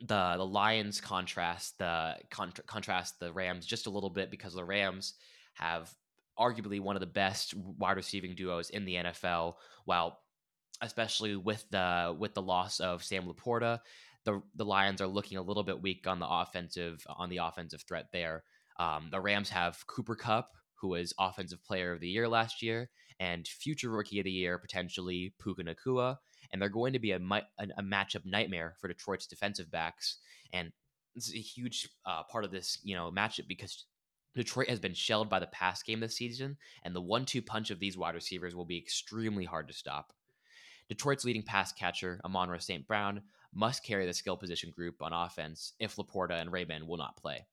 the 0.06 0.34
the 0.36 0.46
Lions 0.46 1.00
contrast 1.00 1.78
the 1.78 2.16
contra- 2.30 2.64
contrast 2.64 3.20
the 3.20 3.32
Rams 3.32 3.66
just 3.66 3.86
a 3.86 3.90
little 3.90 4.10
bit 4.10 4.30
because 4.30 4.54
the 4.54 4.64
Rams 4.64 5.14
have 5.54 5.92
arguably 6.38 6.80
one 6.80 6.96
of 6.96 7.00
the 7.00 7.06
best 7.06 7.54
wide 7.54 7.96
receiving 7.96 8.34
duos 8.34 8.70
in 8.70 8.84
the 8.84 8.94
NFL. 8.94 9.54
While 9.84 10.18
especially 10.80 11.36
with 11.36 11.64
the 11.70 12.14
with 12.18 12.34
the 12.34 12.42
loss 12.42 12.80
of 12.80 13.04
Sam 13.04 13.24
LaPorta, 13.24 13.80
the 14.24 14.42
the 14.54 14.64
Lions 14.64 15.00
are 15.00 15.06
looking 15.06 15.38
a 15.38 15.42
little 15.42 15.62
bit 15.62 15.80
weak 15.80 16.06
on 16.06 16.18
the 16.18 16.28
offensive 16.28 17.04
on 17.08 17.28
the 17.28 17.38
offensive 17.38 17.82
threat 17.82 18.06
there. 18.12 18.44
Um, 18.78 19.08
the 19.10 19.20
Rams 19.20 19.50
have 19.50 19.86
Cooper 19.86 20.16
Kupp, 20.16 20.54
who 20.80 20.88
was 20.88 21.12
Offensive 21.18 21.62
Player 21.64 21.92
of 21.92 22.00
the 22.00 22.08
Year 22.08 22.28
last 22.28 22.62
year, 22.62 22.90
and 23.18 23.46
future 23.46 23.90
Rookie 23.90 24.18
of 24.18 24.24
the 24.24 24.30
Year 24.30 24.58
potentially 24.58 25.34
Puka 25.42 25.62
Nacua. 25.62 26.16
and 26.52 26.60
they're 26.60 26.68
going 26.68 26.92
to 26.92 26.98
be 26.98 27.12
a, 27.12 27.18
a, 27.18 27.42
a 27.78 27.82
matchup 27.82 28.24
nightmare 28.24 28.74
for 28.80 28.88
Detroit's 28.88 29.26
defensive 29.26 29.70
backs. 29.70 30.18
And 30.52 30.72
this 31.14 31.28
is 31.28 31.34
a 31.34 31.38
huge 31.38 31.88
uh, 32.06 32.22
part 32.24 32.44
of 32.44 32.50
this, 32.50 32.78
you 32.82 32.94
know, 32.94 33.10
matchup 33.10 33.46
because 33.48 33.84
Detroit 34.34 34.68
has 34.68 34.80
been 34.80 34.94
shelled 34.94 35.28
by 35.28 35.40
the 35.40 35.46
pass 35.48 35.82
game 35.82 36.00
this 36.00 36.16
season, 36.16 36.56
and 36.84 36.94
the 36.94 37.00
one-two 37.00 37.42
punch 37.42 37.70
of 37.70 37.80
these 37.80 37.98
wide 37.98 38.14
receivers 38.14 38.54
will 38.54 38.64
be 38.64 38.78
extremely 38.78 39.44
hard 39.44 39.68
to 39.68 39.74
stop. 39.74 40.12
Detroit's 40.88 41.24
leading 41.24 41.42
pass 41.42 41.72
catcher, 41.72 42.20
Amon-Ra 42.24 42.58
St. 42.58 42.86
Brown, 42.86 43.22
must 43.52 43.84
carry 43.84 44.06
the 44.06 44.14
skill 44.14 44.36
position 44.36 44.70
group 44.70 45.02
on 45.02 45.12
offense 45.12 45.72
if 45.80 45.96
LaPorta 45.96 46.40
and 46.40 46.52
Raymond 46.52 46.86
will 46.86 46.96
not 46.96 47.16
play. 47.16 47.46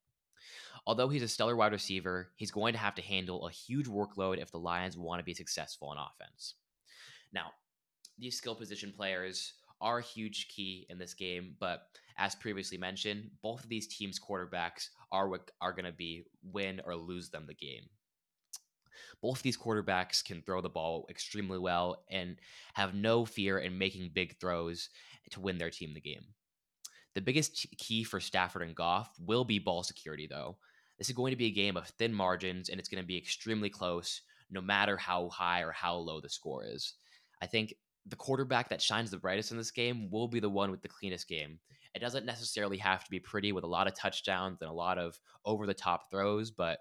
Although 0.87 1.09
he's 1.09 1.21
a 1.21 1.27
stellar 1.27 1.57
wide 1.57 1.73
receiver, 1.73 2.29
he's 2.37 2.49
going 2.49 2.71
to 2.71 2.79
have 2.79 2.95
to 2.95 3.01
handle 3.01 3.45
a 3.45 3.51
huge 3.51 3.87
workload 3.87 4.41
if 4.41 4.51
the 4.51 4.57
Lions 4.57 4.97
want 4.97 5.19
to 5.19 5.25
be 5.25 5.33
successful 5.33 5.89
on 5.89 5.97
offense. 5.97 6.55
Now, 7.33 7.51
these 8.17 8.37
skill 8.37 8.55
position 8.55 8.93
players 8.95 9.51
are 9.81 9.99
a 9.99 10.03
huge 10.03 10.47
key 10.47 10.87
in 10.89 10.97
this 10.97 11.13
game, 11.13 11.55
but 11.59 11.81
as 12.17 12.35
previously 12.35 12.77
mentioned, 12.77 13.31
both 13.43 13.65
of 13.65 13.69
these 13.69 13.85
teams' 13.87 14.17
quarterbacks 14.17 14.87
are 15.11 15.27
what 15.27 15.51
are 15.59 15.73
going 15.73 15.83
to 15.83 15.91
be 15.91 16.23
win 16.41 16.79
or 16.85 16.95
lose 16.95 17.29
them 17.29 17.45
the 17.47 17.53
game. 17.53 17.83
Both 19.21 19.39
of 19.39 19.43
these 19.43 19.57
quarterbacks 19.57 20.23
can 20.23 20.41
throw 20.41 20.61
the 20.61 20.69
ball 20.69 21.05
extremely 21.09 21.59
well 21.59 22.05
and 22.09 22.37
have 22.75 22.95
no 22.95 23.25
fear 23.25 23.59
in 23.59 23.77
making 23.77 24.11
big 24.13 24.39
throws 24.39 24.89
to 25.31 25.41
win 25.41 25.57
their 25.57 25.69
team 25.69 25.93
the 25.93 25.99
game. 25.99 26.23
The 27.13 27.21
biggest 27.21 27.67
key 27.77 28.05
for 28.05 28.21
Stafford 28.21 28.61
and 28.61 28.73
Goff 28.75 29.09
will 29.19 29.43
be 29.43 29.59
ball 29.59 29.83
security, 29.83 30.27
though. 30.27 30.57
This 30.97 31.09
is 31.09 31.15
going 31.15 31.31
to 31.31 31.37
be 31.37 31.47
a 31.47 31.51
game 31.51 31.77
of 31.77 31.87
thin 31.87 32.13
margins 32.13 32.69
and 32.69 32.79
it's 32.79 32.89
going 32.89 33.03
to 33.03 33.07
be 33.07 33.17
extremely 33.17 33.69
close, 33.69 34.21
no 34.49 34.61
matter 34.61 34.97
how 34.97 35.29
high 35.29 35.61
or 35.61 35.71
how 35.71 35.95
low 35.95 36.21
the 36.21 36.29
score 36.29 36.63
is. 36.65 36.93
I 37.41 37.45
think 37.45 37.73
the 38.05 38.15
quarterback 38.15 38.69
that 38.69 38.81
shines 38.81 39.11
the 39.11 39.17
brightest 39.17 39.51
in 39.51 39.57
this 39.57 39.71
game 39.71 40.09
will 40.09 40.27
be 40.27 40.39
the 40.39 40.49
one 40.49 40.71
with 40.71 40.81
the 40.81 40.87
cleanest 40.87 41.27
game. 41.27 41.59
It 41.93 41.99
doesn't 41.99 42.25
necessarily 42.25 42.77
have 42.77 43.03
to 43.03 43.11
be 43.11 43.19
pretty 43.19 43.51
with 43.51 43.63
a 43.63 43.67
lot 43.67 43.87
of 43.87 43.95
touchdowns 43.95 44.59
and 44.61 44.69
a 44.69 44.73
lot 44.73 44.97
of 44.97 45.19
over 45.45 45.65
the 45.65 45.73
top 45.73 46.09
throws, 46.09 46.51
but 46.51 46.79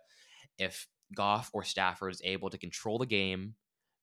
if 0.59 0.87
Goff 1.15 1.51
or 1.53 1.63
Stafford 1.63 2.13
is 2.13 2.23
able 2.25 2.51
to 2.51 2.59
control 2.59 2.99
the 2.99 3.07
game, 3.07 3.55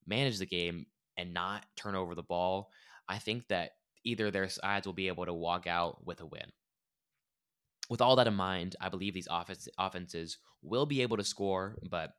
manage 0.05 0.37
the 0.39 0.45
game, 0.45 0.85
and 1.17 1.33
not 1.33 1.65
turn 1.75 1.95
over 1.95 2.15
the 2.15 2.23
ball, 2.23 2.69
I 3.07 3.19
think 3.19 3.47
that 3.49 3.71
either 4.03 4.31
their 4.31 4.49
sides 4.49 4.85
will 4.85 4.93
be 4.93 5.07
able 5.07 5.25
to 5.25 5.33
walk 5.33 5.67
out 5.67 6.05
with 6.05 6.21
a 6.21 6.25
win. 6.25 6.51
With 7.89 8.01
all 8.01 8.15
that 8.15 8.27
in 8.27 8.33
mind, 8.33 8.75
I 8.79 8.89
believe 8.89 9.13
these 9.13 9.27
offense, 9.29 9.67
offenses 9.77 10.37
will 10.61 10.85
be 10.85 11.01
able 11.01 11.17
to 11.17 11.23
score, 11.23 11.77
but 11.89 12.13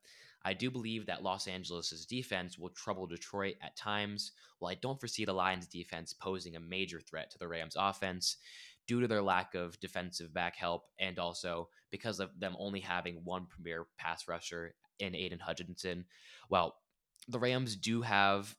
I 0.44 0.52
do 0.52 0.70
believe 0.70 1.06
that 1.06 1.22
Los 1.22 1.48
Angeles' 1.48 2.04
defense 2.04 2.58
will 2.58 2.68
trouble 2.68 3.06
Detroit 3.06 3.54
at 3.62 3.76
times, 3.76 4.32
while 4.58 4.70
I 4.70 4.74
don't 4.74 5.00
foresee 5.00 5.24
the 5.24 5.32
Lions' 5.32 5.66
defense 5.66 6.12
posing 6.12 6.54
a 6.54 6.60
major 6.60 7.00
threat 7.00 7.30
to 7.30 7.38
the 7.38 7.48
Rams' 7.48 7.76
offense 7.78 8.36
due 8.86 9.00
to 9.00 9.08
their 9.08 9.22
lack 9.22 9.54
of 9.54 9.80
defensive 9.80 10.34
back 10.34 10.56
help 10.56 10.84
and 10.98 11.18
also 11.18 11.70
because 11.90 12.20
of 12.20 12.38
them 12.38 12.54
only 12.58 12.80
having 12.80 13.24
one 13.24 13.46
premier 13.46 13.86
pass 13.96 14.28
rusher 14.28 14.74
in 14.98 15.14
Aidan 15.14 15.38
Hutchinson. 15.38 16.04
Well, 16.50 16.76
the 17.28 17.38
Rams 17.38 17.76
do 17.76 18.02
have 18.02 18.54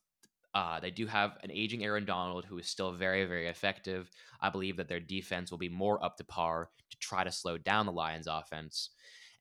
uh, 0.55 0.79
they 0.79 0.89
do 0.89 1.05
have 1.05 1.38
an 1.43 1.51
aging 1.51 1.83
Aaron 1.83 2.05
Donald 2.05 2.45
who 2.45 2.57
is 2.57 2.67
still 2.69 2.93
very, 2.93 3.25
very 3.25 3.50
effective. 3.50 4.09
I 4.39 4.50
believe 4.50 4.77
that 4.77 4.88
their 4.88 5.01
defense 5.01 5.51
will 5.51 5.57
be 5.57 5.67
more 5.67 6.03
up 6.03 6.15
to 6.15 6.24
par 6.24 6.69
to 6.96 7.08
try 7.08 7.24
to 7.24 7.32
slow 7.32 7.58
down 7.58 7.86
the 7.86 7.92
Lions' 7.92 8.28
offense. 8.28 8.90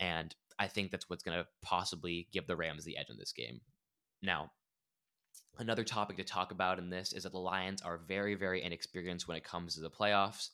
And 0.00 0.34
I 0.58 0.68
think 0.68 0.90
that's 0.90 1.08
what's 1.08 1.22
going 1.22 1.38
to 1.38 1.46
possibly 1.62 2.28
give 2.32 2.46
the 2.46 2.56
Rams 2.56 2.84
the 2.84 2.96
edge 2.96 3.10
in 3.10 3.18
this 3.18 3.32
game. 3.32 3.60
Now, 4.22 4.50
another 5.58 5.84
topic 5.84 6.16
to 6.16 6.24
talk 6.24 6.52
about 6.52 6.78
in 6.78 6.90
this 6.90 7.12
is 7.12 7.24
that 7.24 7.32
the 7.32 7.38
Lions 7.38 7.82
are 7.82 8.00
very, 8.08 8.34
very 8.34 8.62
inexperienced 8.62 9.28
when 9.28 9.36
it 9.36 9.44
comes 9.44 9.74
to 9.74 9.80
the 9.80 9.90
playoffs. 9.90 10.50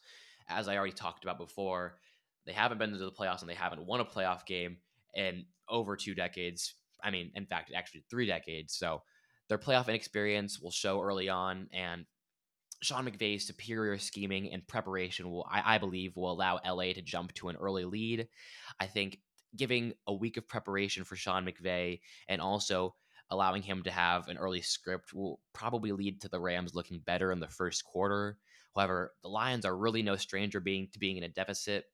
As 0.49 0.69
I 0.69 0.77
already 0.77 0.93
talked 0.93 1.25
about 1.25 1.39
before, 1.39 1.99
they 2.47 2.53
haven't 2.53 2.79
been 2.79 2.93
to 2.93 2.99
the 2.99 3.13
playoffs 3.13 3.41
and 3.41 3.51
they 3.51 3.55
haven't 3.55 3.87
won 3.87 4.01
a 4.01 4.05
playoff 4.05 4.47
game 4.47 4.79
in 5.15 5.45
over 5.69 5.97
two 5.97 6.15
decades. 6.15 6.75
I 7.03 7.11
mean, 7.11 7.31
in 7.35 7.47
fact, 7.47 7.73
actually 7.75 8.05
three 8.11 8.27
decades. 8.27 8.75
So 8.75 9.03
their 9.49 9.59
playoff 9.59 9.89
inexperience 9.89 10.61
will 10.61 10.71
show 10.71 11.01
early 11.01 11.29
on, 11.29 11.69
and 11.73 12.07
Sean 12.83 13.07
McVay's 13.07 13.47
superior 13.47 13.99
scheming 13.99 14.53
and 14.53 14.67
preparation 14.67 15.31
will, 15.31 15.47
I, 15.51 15.75
I, 15.75 15.79
believe, 15.79 16.17
will 16.17 16.33
allow 16.33 16.61
LA 16.67 16.93
to 16.95 17.03
jump 17.03 17.35
to 17.35 17.49
an 17.49 17.57
early 17.57 17.85
lead. 17.85 18.29
I 18.79 18.87
think 18.87 19.19
giving 19.57 19.93
a 20.07 20.15
week 20.15 20.37
of 20.37 20.49
preparation 20.49 21.05
for 21.05 21.17
Sean 21.17 21.45
McVay 21.45 22.01
and 22.29 22.41
also 22.41 22.95
allowing 23.31 23.63
him 23.63 23.83
to 23.83 23.91
have 23.91 24.29
an 24.29 24.39
early 24.39 24.63
script 24.63 25.13
will 25.13 25.41
probably 25.53 25.93
lead 25.93 26.21
to 26.21 26.29
the 26.29 26.41
Rams 26.41 26.75
looking 26.75 27.01
better 27.01 27.33
in 27.33 27.41
the 27.41 27.49
first 27.49 27.85
quarter. 27.85 28.39
However, 28.75 29.13
the 29.23 29.29
Lions 29.29 29.65
are 29.65 29.77
really 29.77 30.03
no 30.03 30.17
stranger 30.17 30.61
being 30.61 30.89
to 30.93 30.99
being 30.99 31.17
in 31.17 31.25
a 31.25 31.29
deficit. 31.29 31.85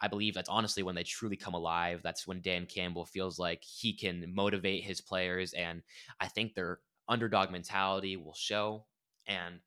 I 0.00 0.08
believe 0.08 0.34
that's 0.34 0.48
honestly 0.48 0.82
when 0.82 0.94
they 0.94 1.04
truly 1.04 1.36
come 1.36 1.54
alive. 1.54 2.00
That's 2.02 2.26
when 2.26 2.42
Dan 2.42 2.66
Campbell 2.66 3.06
feels 3.06 3.38
like 3.38 3.62
he 3.64 3.94
can 3.94 4.32
motivate 4.34 4.84
his 4.84 5.00
players. 5.00 5.54
And 5.54 5.82
I 6.20 6.28
think 6.28 6.54
their 6.54 6.80
underdog 7.08 7.50
mentality 7.50 8.16
will 8.16 8.34
show. 8.34 8.84
And 9.26 9.60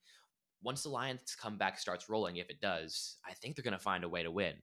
once 0.62 0.84
the 0.84 0.90
Lions 0.90 1.36
comeback 1.40 1.80
starts 1.80 2.10
rolling, 2.10 2.38
if 2.38 2.50
it 2.50 2.62
does, 2.62 3.18
I 3.28 3.34
think 3.34 3.56
they're 3.56 3.64
going 3.64 3.78
to 3.78 3.80
find 3.80 4.04
a 4.04 4.10
way 4.10 4.24
to 4.24 4.32
win. 4.32 4.56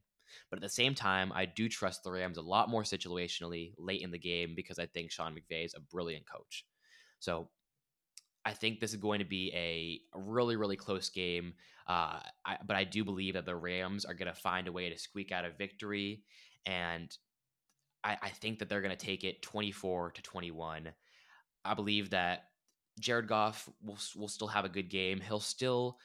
But 0.50 0.58
at 0.58 0.62
the 0.62 0.68
same 0.68 0.94
time, 0.94 1.32
I 1.34 1.46
do 1.46 1.68
trust 1.68 2.04
the 2.04 2.12
Rams 2.12 2.36
a 2.36 2.42
lot 2.42 2.68
more 2.68 2.82
situationally 2.82 3.72
late 3.78 4.02
in 4.02 4.10
the 4.10 4.18
game 4.18 4.54
because 4.54 4.78
I 4.78 4.86
think 4.86 5.10
Sean 5.10 5.34
McVay 5.34 5.64
is 5.64 5.74
a 5.74 5.80
brilliant 5.80 6.26
coach. 6.28 6.64
So 7.20 7.48
I 8.44 8.52
think 8.52 8.80
this 8.80 8.90
is 8.90 8.96
going 8.96 9.20
to 9.20 9.24
be 9.24 9.52
a, 9.54 10.00
really, 10.18 10.56
really 10.56 10.76
close 10.76 11.08
game. 11.08 11.54
Uh, 11.88 12.20
I, 12.44 12.58
but 12.64 12.76
I 12.76 12.84
do 12.84 13.04
believe 13.04 13.34
that 13.34 13.46
the 13.46 13.56
Rams 13.56 14.04
are 14.04 14.14
going 14.14 14.32
to 14.32 14.40
find 14.40 14.68
a 14.68 14.72
way 14.72 14.90
to 14.90 14.98
squeak 14.98 15.32
out 15.32 15.44
a 15.44 15.50
victory. 15.50 16.22
And 16.64 17.16
I, 18.04 18.16
I 18.22 18.28
think 18.28 18.58
that 18.58 18.68
they're 18.68 18.82
going 18.82 18.96
to 18.96 19.06
take 19.06 19.24
it 19.24 19.42
24 19.42 20.12
to 20.12 20.22
21. 20.22 20.88
I 21.64 21.74
believe 21.74 22.10
that 22.10 22.44
Jared 22.98 23.28
Goff 23.28 23.68
will, 23.82 23.98
will 24.16 24.28
still 24.28 24.48
have 24.48 24.64
a 24.64 24.70
good 24.70 24.88
game. 24.88 25.20
He'll 25.20 25.40
still 25.40 25.98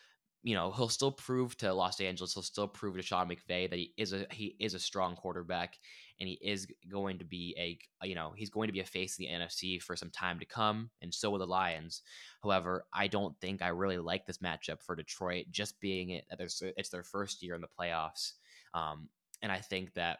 you 0.43 0.55
know 0.55 0.71
he'll 0.71 0.89
still 0.89 1.11
prove 1.11 1.55
to 1.57 1.73
Los 1.73 2.01
Angeles, 2.01 2.33
he'll 2.33 2.43
still 2.43 2.67
prove 2.67 2.95
to 2.95 3.01
Sean 3.01 3.29
McVay 3.29 3.69
that 3.69 3.77
he 3.77 3.93
is 3.97 4.13
a 4.13 4.25
he 4.31 4.55
is 4.59 4.73
a 4.73 4.79
strong 4.79 5.15
quarterback, 5.15 5.75
and 6.19 6.27
he 6.27 6.39
is 6.41 6.67
going 6.89 7.19
to 7.19 7.25
be 7.25 7.55
a 7.59 8.07
you 8.07 8.15
know 8.15 8.33
he's 8.35 8.49
going 8.49 8.67
to 8.67 8.73
be 8.73 8.79
a 8.79 8.85
face 8.85 9.19
in 9.19 9.25
the 9.25 9.31
NFC 9.31 9.81
for 9.81 9.95
some 9.95 10.09
time 10.09 10.39
to 10.39 10.45
come, 10.45 10.89
and 11.01 11.13
so 11.13 11.29
will 11.29 11.37
the 11.37 11.45
Lions. 11.45 12.01
However, 12.43 12.85
I 12.93 13.07
don't 13.07 13.39
think 13.39 13.61
I 13.61 13.67
really 13.67 13.99
like 13.99 14.25
this 14.25 14.39
matchup 14.39 14.81
for 14.81 14.95
Detroit, 14.95 15.45
just 15.51 15.79
being 15.79 16.09
it 16.09 16.25
it's 16.29 16.89
their 16.89 17.03
first 17.03 17.43
year 17.43 17.53
in 17.53 17.61
the 17.61 17.67
playoffs, 17.79 18.33
um, 18.73 19.09
and 19.43 19.51
I 19.51 19.59
think 19.59 19.93
that 19.93 20.19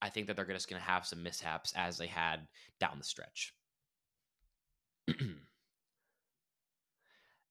I 0.00 0.08
think 0.08 0.28
that 0.28 0.36
they're 0.36 0.46
just 0.46 0.70
going 0.70 0.80
to 0.80 0.88
have 0.88 1.06
some 1.06 1.22
mishaps 1.22 1.72
as 1.74 1.98
they 1.98 2.06
had 2.06 2.46
down 2.78 2.98
the 2.98 3.04
stretch. 3.04 3.52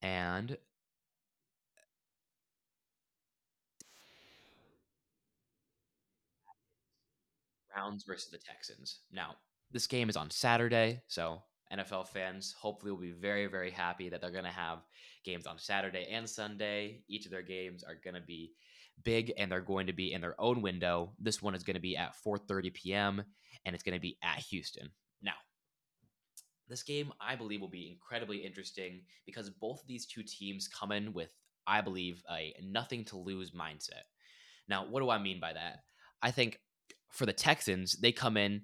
and 0.06 0.56
Browns 7.74 8.04
versus 8.04 8.30
the 8.30 8.38
Texans. 8.38 9.00
Now, 9.12 9.36
this 9.72 9.88
game 9.88 10.10
is 10.10 10.16
on 10.16 10.30
Saturday, 10.30 11.02
so 11.08 11.42
NFL 11.74 12.08
fans 12.10 12.54
hopefully 12.58 12.92
will 12.92 13.00
be 13.00 13.12
very, 13.12 13.48
very 13.48 13.72
happy 13.72 14.08
that 14.10 14.22
they're 14.22 14.30
going 14.30 14.44
to 14.44 14.52
have 14.52 14.84
games 15.24 15.48
on 15.48 15.58
Saturday 15.58 16.08
and 16.12 16.30
Sunday. 16.30 17.02
Each 17.10 17.26
of 17.26 17.32
their 17.32 17.42
games 17.42 17.84
are 17.84 18.00
going 18.04 18.14
to 18.14 18.22
be 18.22 18.52
big 19.04 19.34
and 19.38 19.52
they're 19.52 19.60
going 19.60 19.88
to 19.88 19.94
be 19.94 20.14
in 20.14 20.22
their 20.22 20.40
own 20.40 20.62
window. 20.62 21.14
This 21.20 21.42
one 21.42 21.56
is 21.56 21.64
going 21.64 21.76
to 21.76 21.82
be 21.82 21.98
at 21.98 22.14
4:30 22.26 22.74
p.m. 22.76 23.24
and 23.66 23.74
it's 23.74 23.84
going 23.84 23.98
to 23.98 24.00
be 24.00 24.20
at 24.24 24.38
Houston. 24.52 24.92
This 26.68 26.84
game 26.84 27.12
I 27.22 27.36
believe 27.36 27.62
will 27.62 27.68
be 27.68 27.90
incredibly 27.90 28.38
interesting 28.38 29.02
because 29.26 29.50
both 29.50 29.82
of 29.82 29.88
these 29.88 30.06
two 30.06 30.24
teams 30.24 30.68
come 30.68 30.92
in 30.92 31.14
with 31.14 31.30
I 31.68 31.82
believe 31.82 32.24
a 32.32 32.54
nothing 32.64 33.06
to 33.06 33.18
lose 33.18 33.52
mindset. 33.52 34.06
Now, 34.68 34.86
what 34.86 35.02
do 35.02 35.10
I 35.10 35.18
mean 35.18 35.40
by 35.40 35.54
that? 35.54 35.84
I 36.22 36.32
think 36.32 36.60
for 37.12 37.26
the 37.26 37.34
Texans, 37.34 37.94
they 37.94 38.12
come 38.12 38.38
in 38.38 38.62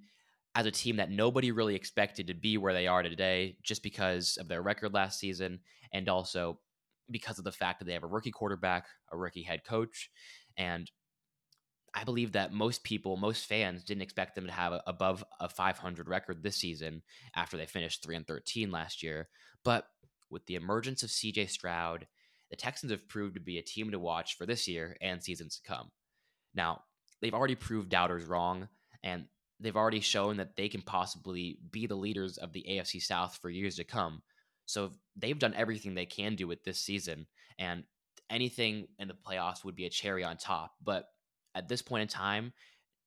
as 0.55 0.65
a 0.65 0.71
team 0.71 0.97
that 0.97 1.09
nobody 1.09 1.51
really 1.51 1.75
expected 1.75 2.27
to 2.27 2.33
be 2.33 2.57
where 2.57 2.73
they 2.73 2.87
are 2.87 3.03
today 3.03 3.57
just 3.63 3.83
because 3.83 4.37
of 4.37 4.47
their 4.47 4.61
record 4.61 4.93
last 4.93 5.19
season 5.19 5.59
and 5.93 6.09
also 6.09 6.59
because 7.09 7.37
of 7.37 7.45
the 7.45 7.51
fact 7.51 7.79
that 7.79 7.85
they 7.85 7.93
have 7.93 8.03
a 8.03 8.07
rookie 8.07 8.31
quarterback, 8.31 8.85
a 9.11 9.17
rookie 9.17 9.43
head 9.43 9.63
coach, 9.63 10.09
and 10.57 10.91
I 11.93 12.03
believe 12.03 12.31
that 12.33 12.53
most 12.53 12.83
people, 12.83 13.17
most 13.17 13.45
fans 13.45 13.83
didn't 13.83 14.03
expect 14.03 14.35
them 14.35 14.45
to 14.45 14.51
have 14.51 14.73
a, 14.73 14.83
above 14.87 15.23
a 15.39 15.49
500 15.49 16.07
record 16.07 16.41
this 16.41 16.55
season 16.55 17.01
after 17.35 17.57
they 17.57 17.65
finished 17.65 18.03
3 18.03 18.15
and 18.15 18.27
13 18.27 18.71
last 18.71 19.03
year. 19.03 19.27
But 19.63 19.85
with 20.29 20.45
the 20.45 20.55
emergence 20.55 21.03
of 21.03 21.09
CJ 21.09 21.49
Stroud, 21.49 22.07
the 22.49 22.55
Texans 22.55 22.91
have 22.91 23.07
proved 23.07 23.35
to 23.35 23.41
be 23.41 23.57
a 23.57 23.63
team 23.63 23.91
to 23.91 23.99
watch 23.99 24.37
for 24.37 24.45
this 24.45 24.67
year 24.67 24.95
and 25.01 25.21
seasons 25.21 25.57
to 25.57 25.67
come. 25.67 25.91
Now, 26.53 26.83
they've 27.21 27.33
already 27.33 27.55
proved 27.55 27.89
doubters 27.89 28.25
wrong, 28.25 28.69
and 29.03 29.25
they've 29.59 29.75
already 29.75 30.01
shown 30.01 30.37
that 30.37 30.55
they 30.55 30.69
can 30.69 30.81
possibly 30.81 31.59
be 31.71 31.87
the 31.87 31.95
leaders 31.95 32.37
of 32.37 32.53
the 32.53 32.65
AFC 32.69 33.01
South 33.01 33.37
for 33.41 33.49
years 33.49 33.75
to 33.75 33.83
come. 33.83 34.21
So 34.65 34.91
they've 35.15 35.37
done 35.37 35.53
everything 35.55 35.93
they 35.93 36.05
can 36.05 36.35
do 36.35 36.47
with 36.47 36.63
this 36.63 36.79
season, 36.79 37.27
and 37.59 37.83
anything 38.29 38.87
in 38.97 39.07
the 39.07 39.13
playoffs 39.13 39.63
would 39.63 39.75
be 39.75 39.85
a 39.85 39.89
cherry 39.89 40.23
on 40.23 40.37
top. 40.37 40.71
But 40.83 41.05
at 41.55 41.67
this 41.67 41.81
point 41.81 42.03
in 42.03 42.07
time, 42.07 42.53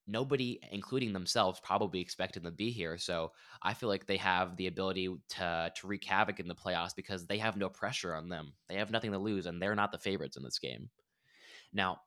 nobody, 0.06 0.60
including 0.70 1.12
themselves, 1.12 1.60
probably 1.60 2.00
expected 2.00 2.42
them 2.42 2.52
to 2.52 2.56
be 2.56 2.70
here. 2.70 2.98
So 2.98 3.32
I 3.62 3.74
feel 3.74 3.88
like 3.88 4.06
they 4.06 4.18
have 4.18 4.56
the 4.56 4.66
ability 4.66 5.08
to 5.30 5.72
to 5.74 5.86
wreak 5.86 6.04
havoc 6.04 6.40
in 6.40 6.48
the 6.48 6.54
playoffs 6.54 6.94
because 6.94 7.26
they 7.26 7.38
have 7.38 7.56
no 7.56 7.68
pressure 7.68 8.14
on 8.14 8.28
them. 8.28 8.52
They 8.68 8.76
have 8.76 8.90
nothing 8.90 9.12
to 9.12 9.18
lose, 9.18 9.46
and 9.46 9.60
they're 9.60 9.74
not 9.74 9.92
the 9.92 9.98
favorites 9.98 10.36
in 10.36 10.42
this 10.42 10.58
game. 10.58 10.90
Now, 11.72 12.00